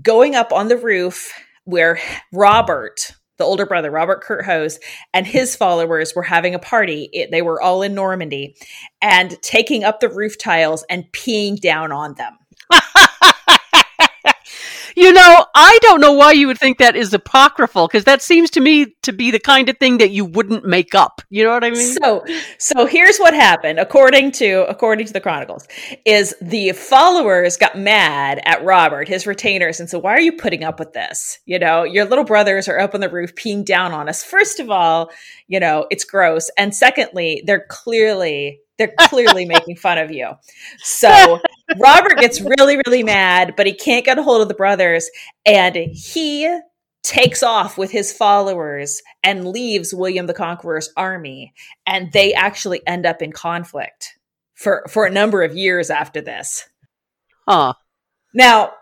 [0.00, 1.32] going up on the roof
[1.64, 1.98] where
[2.32, 4.78] Robert, the older brother, Robert Curthose,
[5.12, 7.08] and his followers were having a party.
[7.12, 8.56] It, they were all in Normandy
[9.02, 12.38] and taking up the roof tiles and peeing down on them.
[14.98, 18.50] You know, I don't know why you would think that is apocryphal because that seems
[18.50, 21.22] to me to be the kind of thing that you wouldn't make up.
[21.30, 21.96] You know what I mean?
[22.02, 22.24] So,
[22.58, 25.68] so here's what happened according to according to the chronicles
[26.04, 30.64] is the followers got mad at Robert, his retainers, and said, "Why are you putting
[30.64, 31.38] up with this?
[31.46, 34.24] You know, your little brothers are up on the roof peeing down on us.
[34.24, 35.12] First of all,
[35.46, 40.30] you know, it's gross, and secondly, they're clearly they're clearly making fun of you.
[40.78, 41.40] So
[41.76, 45.10] Robert gets really, really mad, but he can't get a hold of the brothers.
[45.44, 46.60] And he
[47.02, 51.52] takes off with his followers and leaves William the Conqueror's army.
[51.86, 54.16] And they actually end up in conflict
[54.54, 56.68] for, for a number of years after this.
[57.46, 57.74] Huh.
[58.32, 58.72] Now,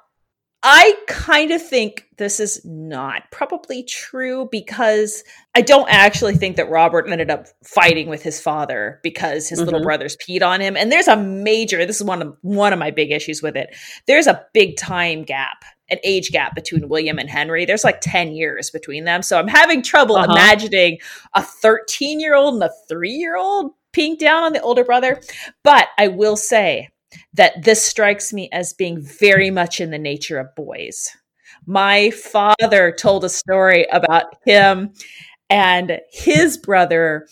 [0.69, 5.23] I kind of think this is not probably true because
[5.55, 9.67] I don't actually think that Robert ended up fighting with his father because his mm-hmm.
[9.67, 10.77] little brothers peed on him.
[10.77, 13.77] And there's a major this is one of one of my big issues with it.
[14.09, 17.65] There's a big time gap, an age gap between William and Henry.
[17.65, 19.23] There's like 10 years between them.
[19.23, 20.33] So I'm having trouble uh-huh.
[20.33, 20.99] imagining
[21.37, 25.21] a 13-year-old and a 3-year-old peeing down on the older brother.
[25.63, 26.89] But I will say
[27.35, 31.11] that this strikes me as being very much in the nature of boys.
[31.67, 34.93] My father told a story about him
[35.51, 37.27] and his brother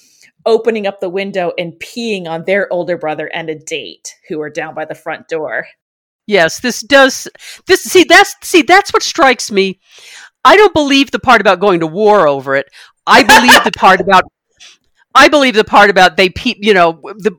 [0.47, 4.51] opening up the window and peeing on their older brother and a date who were
[4.51, 5.67] down by the front door.
[6.27, 7.29] Yes, this does
[7.67, 9.81] this see that's see that's what strikes me.
[10.45, 12.67] I don't believe the part about going to war over it.
[13.07, 14.25] I believe the part about
[15.15, 17.33] I believe the part about they pe- you know the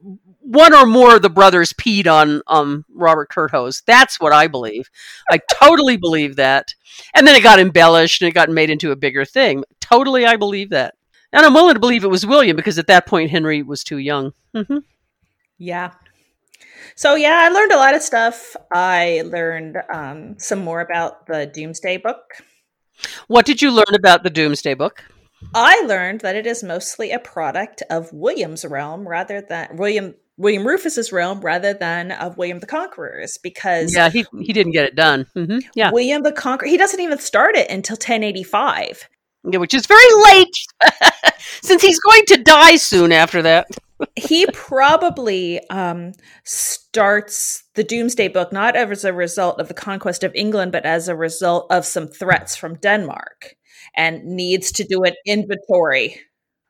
[0.45, 3.83] one or more of the brothers peed on um, Robert Curthose.
[3.85, 4.89] That's what I believe.
[5.29, 6.75] I totally believe that.
[7.15, 9.63] And then it got embellished and it got made into a bigger thing.
[9.81, 10.93] Totally, I believe that.
[11.33, 13.97] And I'm willing to believe it was William because at that point Henry was too
[13.97, 14.33] young.
[14.55, 14.77] Mm-hmm.
[15.57, 15.91] Yeah.
[16.95, 18.55] So yeah, I learned a lot of stuff.
[18.71, 22.21] I learned um, some more about the Domesday Book.
[23.27, 25.03] What did you learn about the Domesday Book?
[25.53, 30.67] I learned that it is mostly a product of William's realm rather than William William
[30.67, 34.95] Rufus's realm rather than of William the Conqueror's because yeah he he didn't get it
[34.95, 35.25] done.
[35.35, 35.59] Mm-hmm.
[35.75, 35.91] yeah.
[35.91, 39.09] William the Conqueror he doesn't even start it until 1085
[39.47, 40.53] yeah, which is very late
[41.61, 43.67] since he's going to die soon after that.
[44.17, 46.11] He probably um,
[46.43, 51.07] starts the Domesday Book not as a result of the conquest of England but as
[51.07, 53.55] a result of some threats from Denmark
[53.95, 56.19] and needs to do an inventory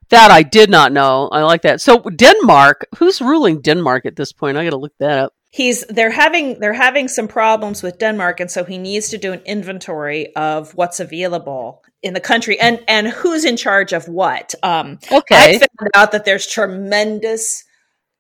[0.10, 1.30] that I did not know.
[1.32, 1.82] I like that.
[1.82, 4.58] So Denmark, who's ruling Denmark at this point?
[4.58, 5.34] I got to look that up.
[5.52, 9.32] He's they're having they're having some problems with Denmark, and so he needs to do
[9.32, 14.54] an inventory of what's available in the country and and who's in charge of what.
[14.64, 17.64] Um, okay, I found out that there's tremendous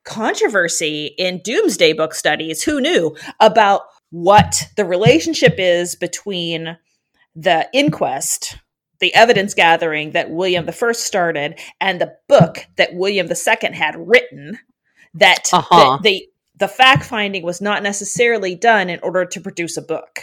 [0.05, 2.63] controversy in Domesday Book studies.
[2.63, 3.81] Who knew about
[4.11, 6.77] what the relationship is between
[7.35, 8.57] the inquest
[9.05, 14.57] the evidence gathering that William I started and the book that William II had written
[15.13, 15.99] that uh-huh.
[16.01, 16.27] the, the
[16.57, 20.21] the fact finding was not necessarily done in order to produce a book.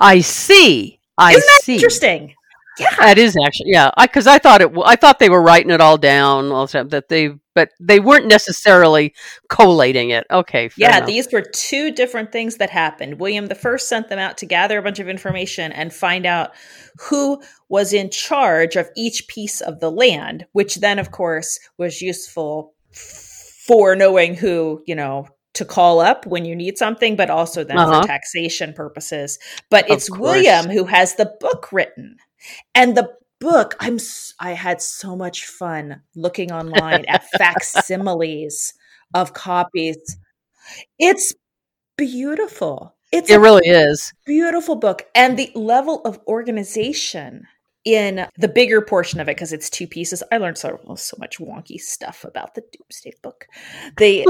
[0.00, 0.98] I see.
[1.16, 1.74] I Isn't that see.
[1.74, 2.34] interesting?
[2.78, 3.90] Yeah, that is actually yeah.
[4.00, 4.70] Because I, I, thought it.
[4.84, 6.88] I thought they were writing it all down all the time.
[6.88, 9.14] That they, but they weren't necessarily
[9.48, 10.26] collating it.
[10.30, 10.70] Okay.
[10.76, 11.06] Yeah, enough.
[11.06, 13.20] these were two different things that happened.
[13.20, 16.52] William the First sent them out to gather a bunch of information and find out
[16.98, 22.00] who was in charge of each piece of the land, which then, of course, was
[22.00, 22.74] useful
[23.66, 27.78] for knowing who you know to call up when you need something, but also then
[27.78, 28.00] uh-huh.
[28.00, 29.38] for taxation purposes.
[29.70, 32.16] But it's William who has the book written.
[32.74, 33.98] And the book, I'm
[34.38, 38.74] I had so much fun looking online at facsimiles
[39.14, 40.16] of copies.
[40.98, 41.34] It's
[41.96, 42.94] beautiful.
[43.12, 44.12] It's it really is.
[44.26, 47.46] Beautiful book and the level of organization
[47.84, 50.22] in the bigger portion of it because it's two pieces.
[50.30, 53.46] I learned so so much wonky stuff about the Domesday book.
[53.96, 54.26] The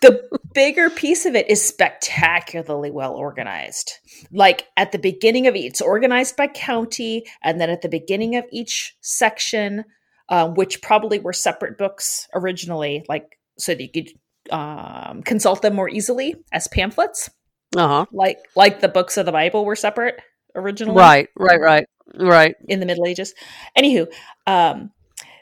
[0.00, 3.92] the bigger piece of it is spectacularly well organized.
[4.30, 8.36] Like at the beginning of each it's organized by county and then at the beginning
[8.36, 9.84] of each section
[10.28, 14.10] um, which probably were separate books originally like so that you could
[14.50, 17.30] um, consult them more easily as pamphlets.
[17.76, 18.06] Uh-huh.
[18.12, 20.20] Like like the books of the bible were separate
[20.54, 20.98] originally?
[20.98, 21.86] Right right right
[22.18, 22.54] right.
[22.68, 23.34] In the middle ages.
[23.76, 24.06] Anywho
[24.46, 24.90] um,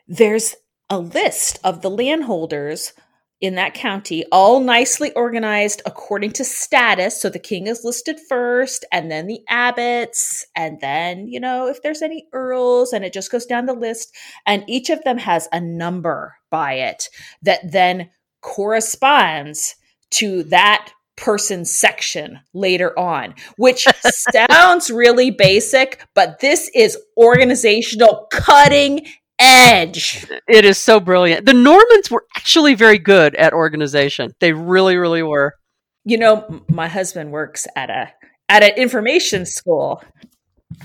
[0.09, 0.55] there's
[0.89, 2.93] a list of the landholders
[3.41, 7.21] in that county all nicely organized according to status.
[7.21, 11.83] So the king is listed first and then the abbots and then you know if
[11.83, 14.15] there's any earls and it just goes down the list.
[14.47, 17.09] And each of them has a number by it
[17.43, 18.11] that then
[18.43, 19.77] corresponds
[20.11, 23.87] to that person section later on, which
[24.33, 29.07] sounds really basic, but this is organizational cutting
[29.39, 30.27] edge.
[30.49, 31.47] It is so brilliant.
[31.47, 34.33] The Normans were actually very good at organization.
[34.41, 35.55] They really, really were.
[36.05, 38.13] You know, my husband works at a
[38.49, 40.03] at an information school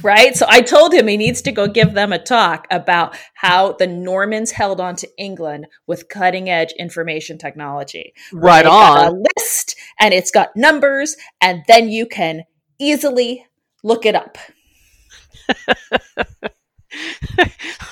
[0.01, 0.35] right?
[0.35, 3.87] So I told him he needs to go give them a talk about how the
[3.87, 8.13] Normans held on to England with cutting edge information technology.
[8.33, 9.07] Right on.
[9.07, 12.43] a list and it's got numbers, and then you can
[12.79, 13.45] easily
[13.83, 14.37] look it up.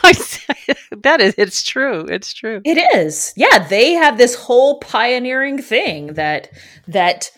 [0.04, 0.14] I
[1.04, 2.06] that is it's true.
[2.10, 2.62] It's true.
[2.64, 3.34] It is.
[3.36, 6.50] Yeah, they have this whole pioneering thing that
[6.88, 7.32] that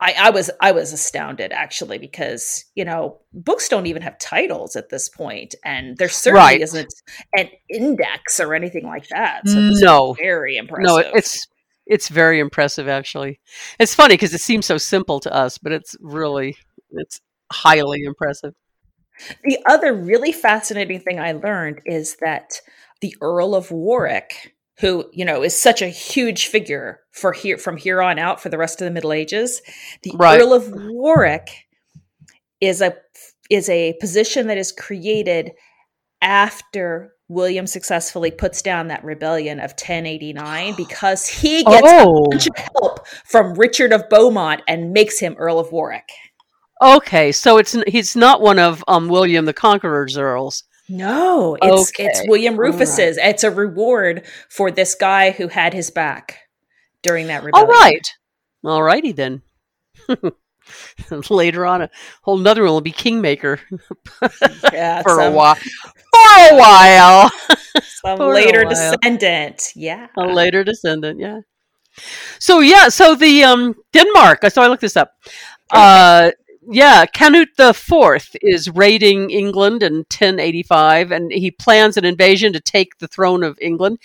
[0.00, 4.76] I, I was I was astounded actually because you know books don't even have titles
[4.76, 6.60] at this point, and there certainly right.
[6.60, 6.92] isn't
[7.36, 9.48] an index or anything like that.
[9.48, 10.86] So no, very impressive.
[10.86, 11.46] No, it's
[11.86, 13.40] it's very impressive actually.
[13.80, 16.56] It's funny because it seems so simple to us, but it's really
[16.90, 17.20] it's
[17.50, 18.54] highly impressive.
[19.42, 22.60] The other really fascinating thing I learned is that
[23.00, 27.76] the Earl of Warwick who you know is such a huge figure for here from
[27.76, 29.60] here on out for the rest of the Middle Ages.
[30.02, 30.40] The right.
[30.40, 31.48] Earl of Warwick
[32.60, 32.96] is a
[33.50, 35.52] is a position that is created
[36.20, 42.24] after William successfully puts down that rebellion of 1089 because he gets oh.
[42.24, 46.08] a bunch of help from Richard of Beaumont and makes him Earl of Warwick.
[46.80, 50.62] Okay, so it's he's not one of um, William the Conqueror's earls.
[50.88, 52.06] No, it's okay.
[52.06, 53.18] it's William Rufus's.
[53.18, 53.28] Right.
[53.30, 56.38] It's a reward for this guy who had his back
[57.02, 57.70] during that rebellion.
[57.70, 58.08] All right.
[58.64, 59.42] All righty then.
[61.30, 61.90] Later on, a
[62.22, 63.60] whole another one will be Kingmaker
[64.72, 65.54] yeah, for some, a while.
[65.54, 67.30] For a while.
[67.82, 68.68] Some for later while.
[68.70, 69.72] descendant.
[69.74, 70.08] Yeah.
[70.16, 71.20] A later descendant.
[71.20, 71.40] Yeah.
[72.38, 74.40] So yeah, so the um Denmark.
[74.50, 75.12] So I looked this up.
[75.72, 75.80] Okay.
[75.82, 76.30] Uh,
[76.70, 82.60] yeah, Canute the Fourth is raiding England in 1085, and he plans an invasion to
[82.60, 83.98] take the throne of England.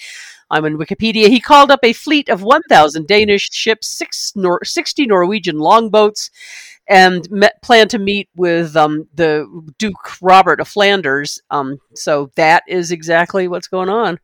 [0.49, 1.28] I'm in Wikipedia.
[1.28, 6.30] He called up a fleet of 1,000 Danish ships, six Nor- 60 Norwegian longboats,
[6.88, 9.45] and met, planned to meet with um, the
[9.78, 11.41] Duke Robert of Flanders.
[11.49, 14.20] Um, so that is exactly what's going on.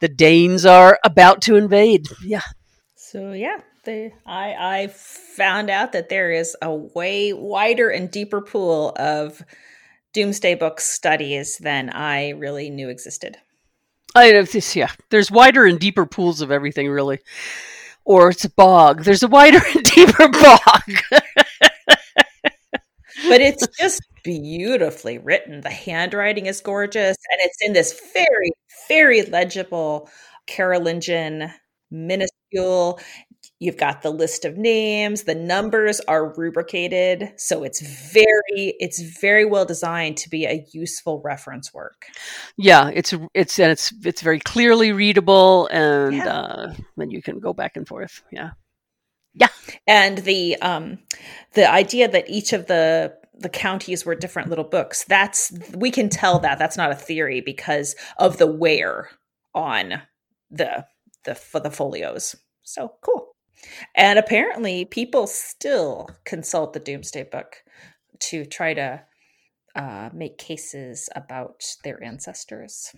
[0.00, 2.08] The Danes are about to invade.
[2.24, 2.42] Yeah.
[2.96, 3.58] So yeah,
[3.90, 9.42] they I I found out that there is a way wider and deeper pool of
[10.12, 13.36] Domesday book studies than I really knew existed.
[14.14, 14.90] I know this yeah.
[15.10, 17.18] There's wider and deeper pools of everything really.
[18.04, 19.04] Or it's a bog.
[19.04, 20.82] There's a wider and deeper bog.
[23.28, 25.60] but it's just beautifully written.
[25.60, 28.50] The handwriting is gorgeous and it's in this very,
[28.88, 30.08] very legible
[30.46, 31.52] Carolingian
[31.90, 33.00] minuscule
[33.60, 39.44] You've got the list of names, the numbers are rubricated, so it's very it's very
[39.44, 42.06] well designed to be a useful reference work.
[42.56, 46.26] Yeah, it's it's and it's it's very clearly readable and yeah.
[46.26, 48.22] uh then you can go back and forth.
[48.32, 48.52] Yeah.
[49.34, 49.48] Yeah.
[49.86, 50.98] And the um
[51.52, 56.08] the idea that each of the the counties were different little books, that's we can
[56.08, 59.10] tell that that's not a theory because of the wear
[59.54, 60.00] on
[60.50, 60.86] the
[61.24, 62.36] the for the folios.
[62.62, 63.29] So cool.
[63.94, 67.56] And apparently, people still consult the Domesday Book
[68.20, 69.02] to try to
[69.74, 72.94] uh, make cases about their ancestors.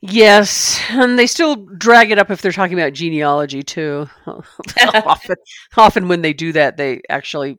[0.00, 4.08] Yes, and they still drag it up if they're talking about genealogy too.
[4.26, 5.36] often,
[5.76, 7.58] often when they do that, they actually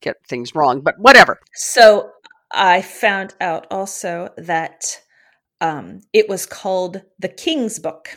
[0.00, 0.80] get things wrong.
[0.80, 1.40] But whatever.
[1.54, 2.10] So
[2.52, 5.00] I found out also that
[5.60, 8.16] um, it was called the King's Book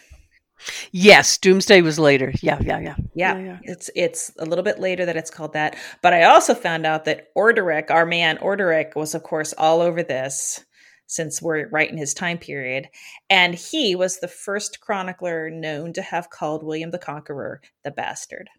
[0.92, 2.34] Yes, Domesday was later.
[2.42, 3.38] Yeah, yeah, yeah, yeah.
[3.38, 5.76] yeah, It's it's a little bit later that it's called that.
[6.02, 10.04] But I also found out that Orderic, our man Orderic, was of course all over
[10.04, 10.64] this
[11.08, 12.88] since we're right in his time period,
[13.30, 18.50] and he was the first chronicler known to have called William the Conqueror the bastard.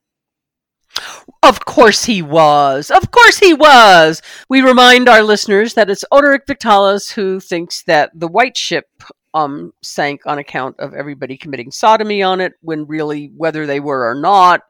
[1.42, 2.90] Of course he was.
[2.90, 4.20] Of course he was.
[4.48, 8.86] We remind our listeners that it's Odoric Vitalis who thinks that the white ship
[9.34, 14.08] um, sank on account of everybody committing sodomy on it, when really, whether they were
[14.08, 14.62] or not,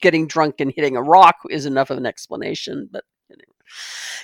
[0.00, 2.88] getting drunk and hitting a rock is enough of an explanation.
[2.92, 3.04] But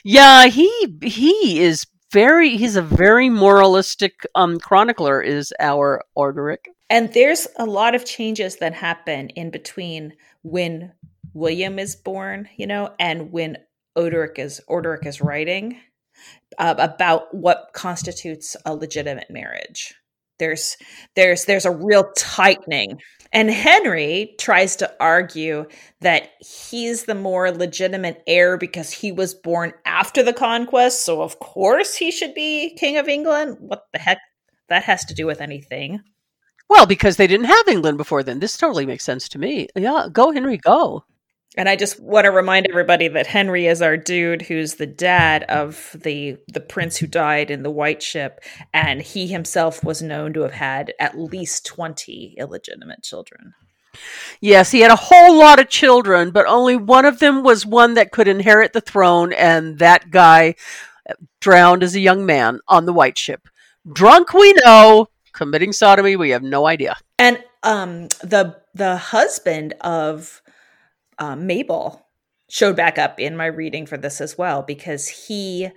[0.04, 0.70] yeah, he
[1.02, 5.22] he is very he's a very moralistic um, chronicler.
[5.22, 10.92] Is our Orderic, and there's a lot of changes that happen in between when
[11.32, 13.58] William is born, you know, and when
[13.96, 15.80] Odoric is Orderic is writing
[16.58, 19.94] uh, about what constitutes a legitimate marriage.
[20.38, 20.76] There's
[21.16, 23.00] there's there's a real tightening.
[23.32, 25.66] And Henry tries to argue
[26.00, 31.38] that he's the more legitimate heir because he was born after the conquest, so of
[31.38, 33.58] course he should be king of England.
[33.60, 34.18] What the heck
[34.68, 36.00] that has to do with anything?
[36.68, 38.40] Well, because they didn't have England before then.
[38.40, 39.68] This totally makes sense to me.
[39.76, 41.04] Yeah, go Henry, go.
[41.56, 45.42] And I just want to remind everybody that Henry is our dude who's the dad
[45.44, 48.40] of the the prince who died in the white ship
[48.72, 53.54] and he himself was known to have had at least 20 illegitimate children.
[54.40, 57.94] Yes, he had a whole lot of children, but only one of them was one
[57.94, 60.54] that could inherit the throne and that guy
[61.40, 63.48] drowned as a young man on the white ship.
[63.92, 66.96] Drunk we know, committing sodomy we have no idea.
[67.18, 70.40] And um the the husband of
[71.20, 72.06] uh, Mabel
[72.50, 75.68] showed back up in my reading for this as well because he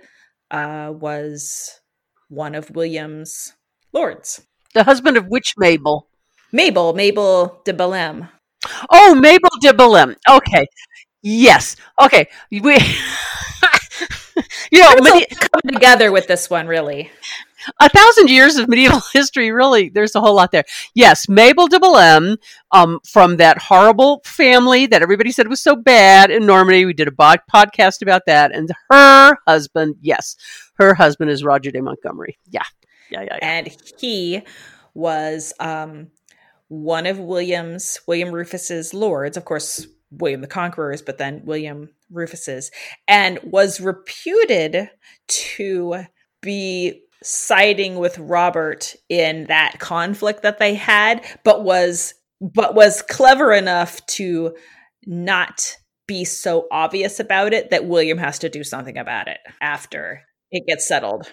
[0.50, 1.80] uh, was
[2.28, 3.52] one of William's
[3.92, 4.44] lords.
[4.74, 6.08] The husband of which Mabel?
[6.50, 8.28] Mabel, Mabel de Bellême.
[8.90, 10.16] Oh, Mabel de Bellême.
[10.28, 10.66] Okay.
[11.22, 11.76] Yes.
[12.02, 12.26] Okay.
[12.50, 12.60] We
[14.72, 17.10] you know, many, come together with this one, really
[17.80, 20.64] a thousand years of medieval history, really, there's a whole lot there.
[20.94, 22.36] Yes, Mabel de Bellême,
[22.72, 26.84] um, from that horrible family that everybody said was so bad in Normandy.
[26.84, 28.54] We did a podcast about that.
[28.54, 30.36] And her husband, yes,
[30.74, 32.38] her husband is Roger de Montgomery.
[32.48, 32.62] Yeah.
[33.10, 33.48] Yeah, yeah, yeah.
[33.58, 34.42] And he
[34.94, 36.08] was um,
[36.68, 42.70] one of William's, William Rufus's lords, of course, William the Conqueror's, but then William Rufus's,
[43.08, 44.90] and was reputed
[45.26, 46.04] to
[46.40, 53.52] be siding with Robert in that conflict that they had, but was but was clever
[53.52, 54.54] enough to
[55.06, 60.22] not be so obvious about it that William has to do something about it after
[60.50, 61.32] it gets settled.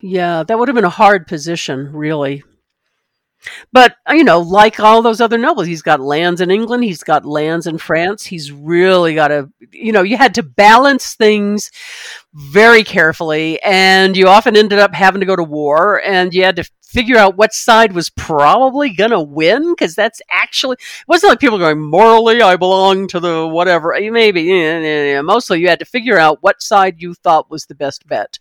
[0.00, 2.42] Yeah, that would have been a hard position, really.
[3.72, 7.02] But, uh, you know, like all those other nobles, he's got lands in England, he's
[7.02, 8.24] got lands in France.
[8.24, 11.70] He's really got to, you know, you had to balance things
[12.34, 16.56] very carefully, and you often ended up having to go to war, and you had
[16.56, 21.30] to figure out what side was probably going to win because that's actually it wasn't
[21.30, 25.20] like people going morally I belong to the whatever eh, maybe yeah, yeah, yeah.
[25.22, 28.38] mostly you had to figure out what side you thought was the best bet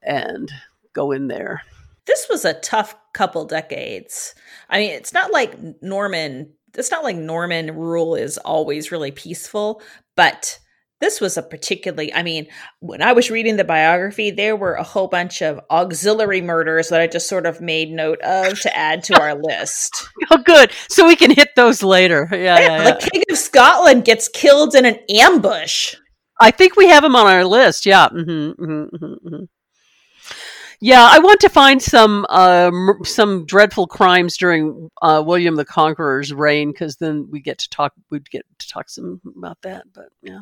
[0.00, 0.52] and
[0.92, 1.62] go in there
[2.06, 4.34] this was a tough couple decades.
[4.68, 9.82] I mean, it's not like Norman, it's not like Norman rule is always really peaceful,
[10.16, 10.58] but
[11.00, 12.46] this was a particularly, I mean,
[12.80, 17.00] when I was reading the biography, there were a whole bunch of auxiliary murders that
[17.00, 20.08] I just sort of made note of to add to our list.
[20.32, 20.70] Oh, good.
[20.88, 22.28] So we can hit those later.
[22.30, 22.38] Yeah.
[22.38, 23.08] yeah, yeah the yeah.
[23.08, 25.96] King of Scotland gets killed in an ambush.
[26.40, 27.84] I think we have him on our list.
[27.84, 28.08] Yeah.
[28.08, 29.44] Mm-hmm, mm-hmm, mm-hmm.
[30.82, 32.70] Yeah, I want to find some uh,
[33.04, 37.92] some dreadful crimes during uh, William the Conqueror's reign because then we get to talk.
[38.10, 39.84] We'd get to talk some about that.
[39.92, 40.40] But yeah,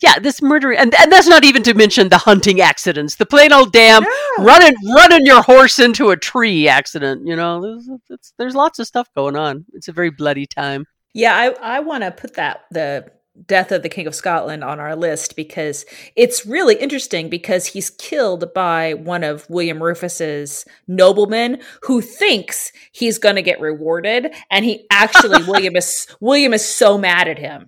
[0.00, 3.52] yeah, this murdering and, and that's not even to mention the hunting accidents, the plain
[3.52, 4.44] old damn yeah.
[4.44, 7.26] running running your horse into a tree accident.
[7.26, 9.64] You know, there's, there's lots of stuff going on.
[9.74, 10.86] It's a very bloody time.
[11.14, 13.12] Yeah, I I want to put that the
[13.46, 17.90] death of the King of Scotland on our list because it's really interesting because he's
[17.90, 24.64] killed by one of William Rufus's noblemen who thinks he's going to get rewarded and
[24.64, 27.66] he actually William is William is so mad at him.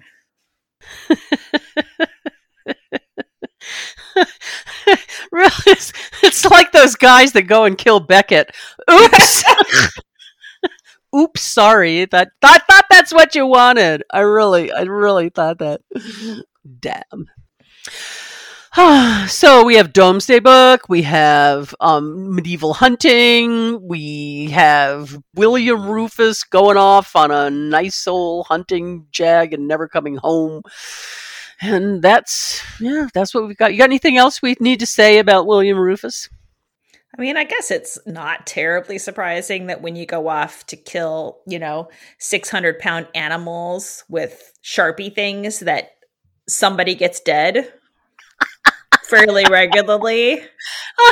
[5.33, 5.93] really, it's,
[6.23, 8.55] it's like those guys that go and kill Becket.
[8.91, 9.45] Oops
[11.15, 12.05] oops, sorry.
[12.07, 14.03] That thought thought that's what you wanted.
[14.11, 15.81] I really, I really thought that.
[16.81, 17.29] Damn.
[19.29, 26.77] so we have Domesday Book, we have um, medieval hunting, we have William Rufus going
[26.77, 30.62] off on a nice old hunting jag and never coming home.
[31.61, 33.73] And that's yeah, that's what we've got.
[33.73, 36.29] You got anything else we need to say about William Rufus?
[37.17, 41.39] I mean, I guess it's not terribly surprising that when you go off to kill,
[41.47, 41.89] you know,
[42.19, 45.93] 600 pound animals with Sharpie things, that
[46.49, 47.73] somebody gets dead
[49.05, 50.43] fairly regularly.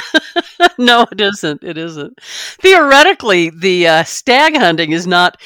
[0.79, 1.63] no, it isn't.
[1.63, 2.19] It isn't.
[2.23, 5.41] Theoretically, the uh, stag hunting is not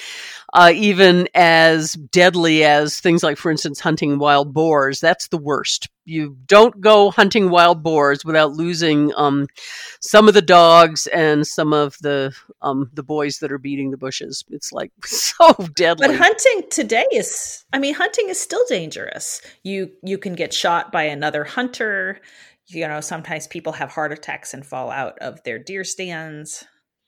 [0.56, 5.00] uh, even as deadly as things like, for instance, hunting wild boars.
[5.00, 5.90] That's the worst.
[6.06, 9.48] You don't go hunting wild boars without losing um,
[10.00, 13.98] some of the dogs and some of the um, the boys that are beating the
[13.98, 14.46] bushes.
[14.48, 16.06] It's like so deadly.
[16.06, 19.42] But hunting today is, I mean, hunting is still dangerous.
[19.62, 22.18] You you can get shot by another hunter.
[22.68, 26.64] You know, sometimes people have heart attacks and fall out of their deer stands.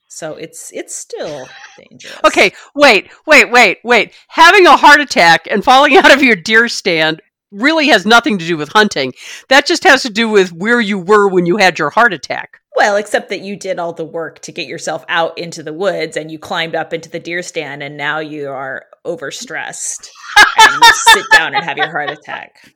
[0.09, 1.47] So it's it's still
[1.77, 2.19] dangerous.
[2.25, 4.13] Okay, wait, wait, wait, wait.
[4.27, 8.45] Having a heart attack and falling out of your deer stand really has nothing to
[8.45, 9.13] do with hunting.
[9.49, 12.59] That just has to do with where you were when you had your heart attack.
[12.79, 16.15] Well, except that you did all the work to get yourself out into the woods
[16.15, 20.07] and you climbed up into the deer stand and now you are overstressed
[20.57, 22.71] and you sit down and have your heart attack.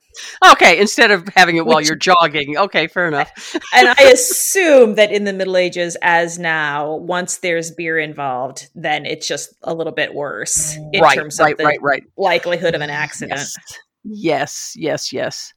[0.52, 2.58] Okay, instead of having it while Which, you're jogging.
[2.58, 3.32] Okay, fair enough.
[3.74, 9.06] and I assume that in the Middle Ages, as now, once there's beer involved, then
[9.06, 12.04] it's just a little bit worse in right, terms right, of the right, right.
[12.18, 13.40] likelihood of an accident.
[13.40, 13.56] Yes.
[14.04, 15.54] yes, yes, yes.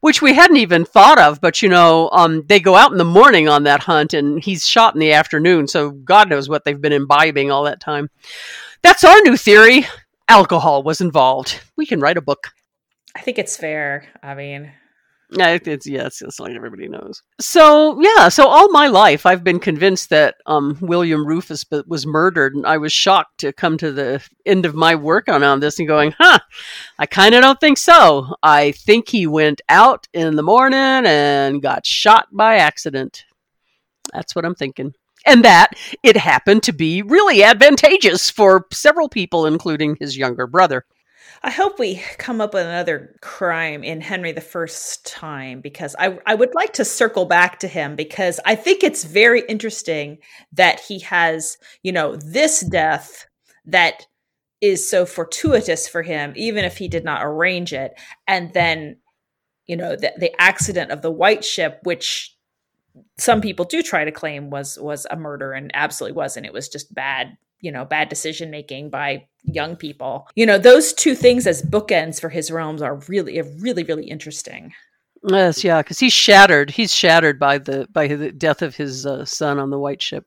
[0.00, 3.04] Which we hadn't even thought of, but you know, um, they go out in the
[3.04, 5.68] morning on that hunt, and he's shot in the afternoon.
[5.68, 8.10] So God knows what they've been imbibing all that time.
[8.82, 9.86] That's our new theory.
[10.28, 11.60] Alcohol was involved.
[11.76, 12.48] We can write a book.
[13.14, 14.08] I think it's fair.
[14.22, 14.72] I mean,
[15.34, 17.22] yeah, it's yeah, it's, it's everybody knows.
[17.40, 22.54] So yeah, so all my life I've been convinced that um, William Rufus was murdered,
[22.54, 25.78] and I was shocked to come to the end of my work on, on this
[25.78, 26.38] and going, huh,
[26.98, 28.34] I kind of don't think so.
[28.42, 33.24] I think he went out in the morning and got shot by accident.
[34.12, 34.94] That's what I'm thinking.
[35.24, 35.70] And that
[36.02, 40.84] it happened to be really advantageous for several people, including his younger brother.
[41.44, 46.18] I hope we come up with another crime in Henry the First time because I,
[46.24, 50.18] I would like to circle back to him because I think it's very interesting
[50.52, 53.26] that he has, you know, this death
[53.64, 54.06] that
[54.60, 57.92] is so fortuitous for him, even if he did not arrange it.
[58.28, 58.98] And then,
[59.66, 62.36] you know, the, the accident of the white ship, which
[63.18, 66.46] some people do try to claim was was a murder and absolutely wasn't.
[66.46, 70.28] It was just bad you know bad decision making by young people.
[70.34, 74.72] You know those two things as bookends for his realms are really really really interesting.
[75.26, 76.70] Yes yeah because he's shattered.
[76.70, 80.26] He's shattered by the by the death of his uh, son on the white ship.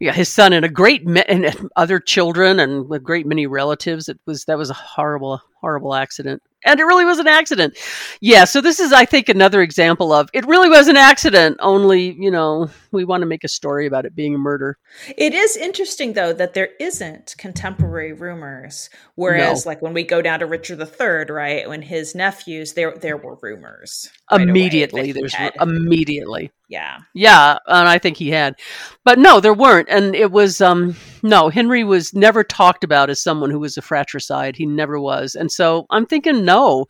[0.00, 4.08] Yeah his son and a great ma- and other children and a great many relatives.
[4.08, 7.76] It was that was a horrible horrible accident and it really was an accident.
[8.20, 11.56] Yeah, so this is, I think, another example of it really was an accident.
[11.60, 14.76] Only, you know, we want to make a story about it being a murder.
[15.16, 18.90] It is interesting, though, that there isn't contemporary rumors.
[19.14, 19.70] Whereas, no.
[19.70, 23.38] like when we go down to Richard III, right, when his nephews, there there were
[23.40, 25.12] rumors right immediately.
[25.12, 25.54] There's had.
[25.60, 26.50] immediately.
[26.68, 28.56] Yeah, yeah, and I think he had,
[29.04, 31.48] but no, there weren't, and it was um no.
[31.48, 34.56] Henry was never talked about as someone who was a fratricide.
[34.56, 36.86] He never was, and so I'm thinking no.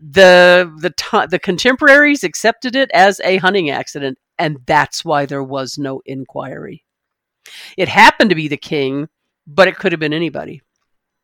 [0.00, 5.44] The the t- the contemporaries accepted it as a hunting accident, and that's why there
[5.44, 6.84] was no inquiry.
[7.76, 9.08] It happened to be the king,
[9.46, 10.62] but it could have been anybody.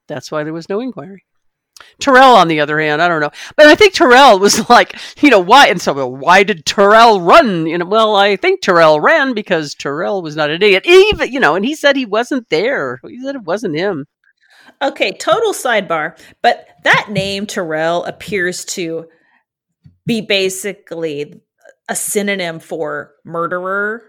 [0.08, 1.24] That's why there was no inquiry.
[2.00, 5.30] Tyrrell, on the other hand, I don't know, but I think Tyrrell was like, you
[5.30, 5.68] know, why?
[5.68, 7.66] And so, why did Tyrrell run?
[7.66, 10.86] You know, well, I think Tyrrell ran because Tyrrell was not an idiot.
[10.86, 13.00] Even, you know, and he said he wasn't there.
[13.06, 14.06] He said it wasn't him.
[14.80, 19.08] Okay, total sidebar, but that name Tyrrell appears to
[20.06, 21.40] be basically
[21.88, 24.02] a synonym for murderer.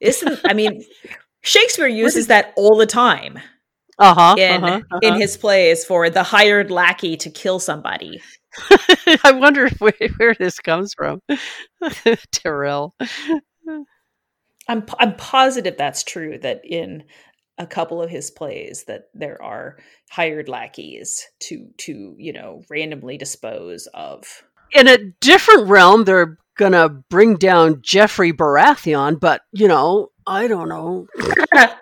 [0.00, 0.84] Isn't I mean
[1.42, 3.38] Shakespeare uses that all the time.
[3.98, 4.98] Uh-huh, in uh-huh, uh-huh.
[5.02, 8.20] in his plays for the hired lackey to kill somebody.
[9.24, 11.22] I wonder where, where this comes from.
[12.32, 12.94] Tyrrell.
[14.68, 17.04] I'm I'm positive that's true that in
[17.58, 19.78] a couple of his plays that there are
[20.10, 24.42] hired lackeys to to you know randomly dispose of
[24.72, 30.68] in a different realm they're gonna bring down Joffrey Baratheon but you know i don't
[30.68, 31.06] know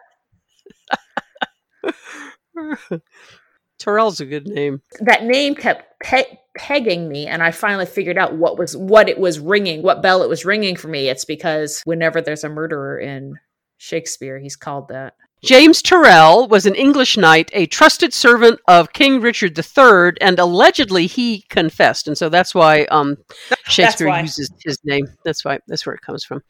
[3.78, 4.82] Tyrell's a good name.
[5.00, 9.18] That name kept pe- pegging me, and I finally figured out what was what it
[9.18, 11.08] was ringing, what bell it was ringing for me.
[11.08, 13.38] It's because whenever there's a murderer in
[13.78, 15.14] Shakespeare, he's called that.
[15.44, 21.08] James Tyrrell was an English knight, a trusted servant of King Richard III, and allegedly
[21.08, 23.16] he confessed, and so that's why um,
[23.64, 24.20] Shakespeare why.
[24.20, 25.06] uses his name.
[25.24, 26.42] That's why that's where it comes from.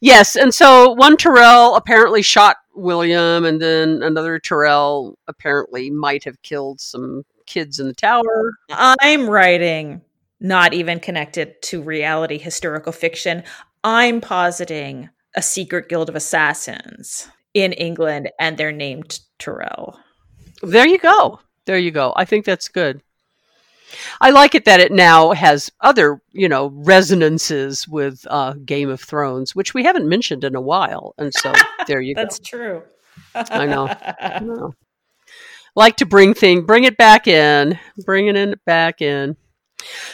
[0.00, 6.40] Yes, and so one Tyrrell apparently shot William, and then another Tyrrell apparently might have
[6.42, 8.52] killed some kids in the tower.
[8.70, 10.02] I'm writing
[10.38, 13.42] not even connected to reality historical fiction.
[13.82, 19.98] I'm positing a secret guild of assassins in England and they're named Tyrrell.
[20.62, 21.40] There you go.
[21.64, 22.12] There you go.
[22.14, 23.02] I think that's good.
[24.20, 29.00] I like it that it now has other, you know, resonances with uh, Game of
[29.00, 31.14] Thrones, which we haven't mentioned in a while.
[31.16, 31.54] And so
[31.86, 32.82] there you that's go.
[33.32, 33.58] That's true.
[33.58, 33.86] I know.
[34.20, 34.74] I know.
[35.74, 39.36] Like to bring thing, bring it back in, bring it in back in.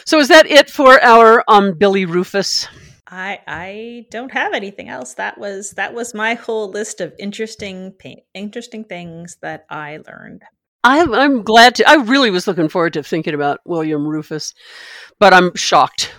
[0.05, 2.69] So is that it for our um Billy Rufus?
[3.13, 5.15] I I don't have anything else.
[5.15, 7.95] That was that was my whole list of interesting
[8.33, 10.43] interesting things that I learned.
[10.83, 11.89] I'm I'm glad to.
[11.89, 14.55] I really was looking forward to thinking about William Rufus,
[15.21, 16.13] but I'm shocked.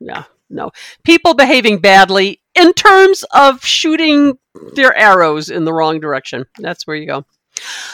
[0.00, 0.70] Yeah, no
[1.04, 4.38] people behaving badly in terms of shooting
[4.74, 6.46] their arrows in the wrong direction.
[6.58, 7.26] That's where you go.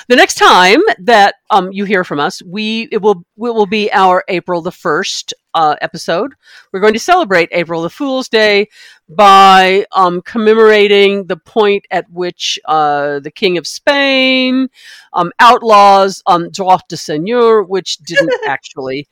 [0.09, 3.93] The next time that um, you hear from us, we it will it will be
[3.93, 6.35] our April the first uh, episode.
[6.73, 8.69] We're going to celebrate April the Fool's Day
[9.09, 14.69] by um, commemorating the point at which uh, the King of Spain
[15.13, 19.09] um, outlaws um, droit de seigneur, which didn't actually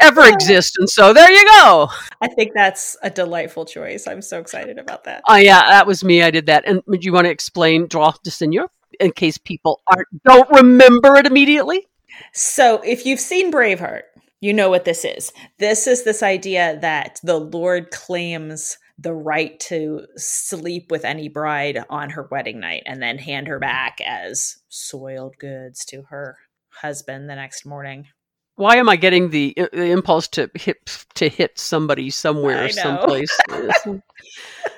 [0.00, 0.76] ever exist.
[0.78, 1.88] And so there you go.
[2.20, 4.06] I think that's a delightful choice.
[4.06, 5.22] I'm so excited about that.
[5.28, 6.22] Oh, yeah, that was me.
[6.22, 6.64] I did that.
[6.66, 8.68] And do you want to explain droit de seigneur?
[9.00, 11.86] In case people aren't don't remember it immediately?
[12.32, 14.02] So, if you've seen Braveheart,
[14.40, 15.32] you know what this is.
[15.58, 21.84] This is this idea that the Lord claims the right to sleep with any bride
[21.88, 26.38] on her wedding night and then hand her back as soiled goods to her
[26.70, 28.08] husband the next morning.
[28.56, 33.34] Why am I getting the, the impulse to hit to hit somebody somewhere, someplace?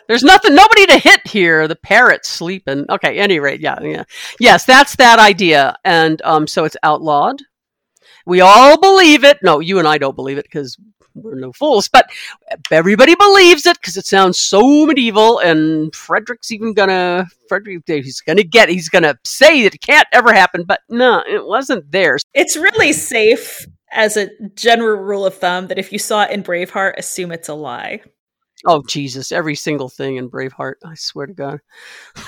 [0.07, 1.67] There's nothing, nobody to hit here.
[1.67, 2.87] The parrot's sleeping.
[2.89, 4.05] Okay, any rate, yeah, yeah,
[4.39, 7.41] yes, that's that idea, and um, so it's outlawed.
[8.27, 9.39] We all believe it.
[9.43, 10.79] No, you and I don't believe it because
[11.15, 12.11] we're no fools, but
[12.71, 15.39] everybody believes it because it sounds so medieval.
[15.39, 20.33] And Frederick's even gonna Frederick, he's gonna get, he's gonna say that it can't ever
[20.33, 22.19] happen, but no, it wasn't there.
[22.35, 26.43] It's really safe as a general rule of thumb that if you saw it in
[26.43, 28.01] Braveheart, assume it's a lie.
[28.67, 29.31] Oh Jesus!
[29.31, 30.75] Every single thing in Braveheart.
[30.85, 31.61] I swear to God.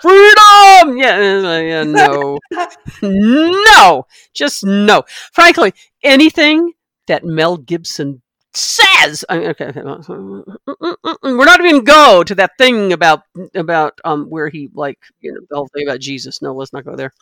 [0.00, 0.96] Freedom!
[0.96, 2.38] Yeah, yeah, no,
[3.02, 5.02] no, just no.
[5.32, 5.72] Frankly,
[6.04, 6.72] anything
[7.06, 8.22] that Mel Gibson
[8.54, 9.24] says.
[9.30, 13.22] Okay, we're not even go to that thing about
[13.54, 16.42] about um where he like you know the whole thing about Jesus.
[16.42, 17.12] No, let's not go there.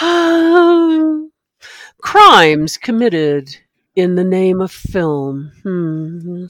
[2.02, 3.58] Crimes committed
[3.94, 5.52] in the name of film.
[5.62, 6.46] Hmm.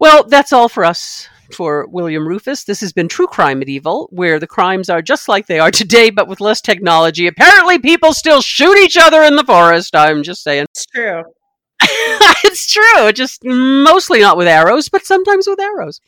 [0.00, 2.64] Well, that's all for us for William Rufus.
[2.64, 6.08] This has been True Crime Medieval, where the crimes are just like they are today,
[6.08, 7.26] but with less technology.
[7.26, 9.94] Apparently, people still shoot each other in the forest.
[9.94, 10.66] I'm just saying.
[10.70, 11.22] It's true.
[12.44, 13.12] it's true.
[13.12, 16.00] Just mostly not with arrows, but sometimes with arrows.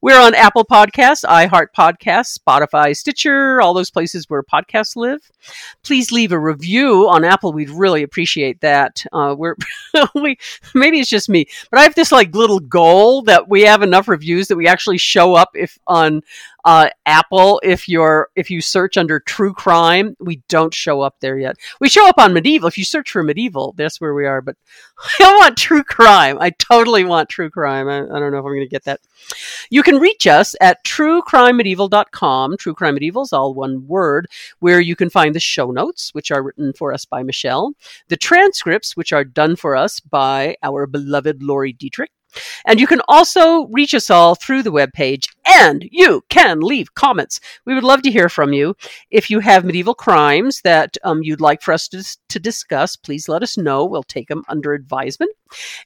[0.00, 5.30] We're on Apple Podcasts, iHeart Podcasts, Spotify, Stitcher, all those places where podcasts live.
[5.84, 7.52] Please leave a review on Apple.
[7.52, 9.04] We'd really appreciate that.
[9.12, 9.56] Uh, we're
[10.14, 10.38] we
[10.74, 14.08] maybe it's just me, but I have this like little goal that we have enough
[14.08, 16.22] reviews that we actually show up if on
[16.66, 21.38] uh, Apple, if you're if you search under true crime, we don't show up there
[21.38, 21.54] yet.
[21.80, 22.66] We show up on medieval.
[22.66, 24.42] If you search for medieval, that's where we are.
[24.42, 24.56] But
[25.20, 26.38] I want true crime.
[26.40, 27.88] I totally want true crime.
[27.88, 28.98] I, I don't know if I'm going to get that.
[29.70, 32.56] You can reach us at truecrimemedieval.com.
[32.56, 34.26] True Crime Medieval is all one word,
[34.58, 37.74] where you can find the show notes, which are written for us by Michelle,
[38.08, 42.10] the transcripts, which are done for us by our beloved Lori Dietrich,
[42.64, 47.40] and you can also reach us all through the webpage, and you can leave comments.
[47.64, 48.76] We would love to hear from you.
[49.10, 53.28] If you have medieval crimes that um, you'd like for us to, to discuss, please
[53.28, 53.84] let us know.
[53.84, 55.30] We'll take them under advisement.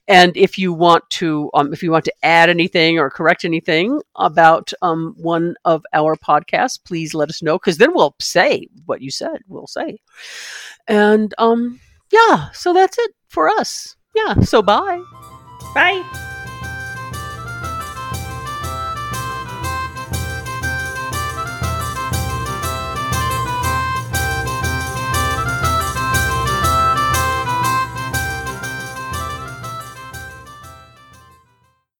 [0.07, 4.01] And if you want to, um, if you want to add anything or correct anything
[4.15, 9.01] about um, one of our podcasts, please let us know because then we'll say what
[9.01, 9.41] you said.
[9.47, 9.99] We'll say,
[10.87, 11.79] and um,
[12.11, 12.49] yeah.
[12.53, 13.95] So that's it for us.
[14.15, 14.41] Yeah.
[14.41, 15.01] So bye.
[15.73, 16.29] Bye.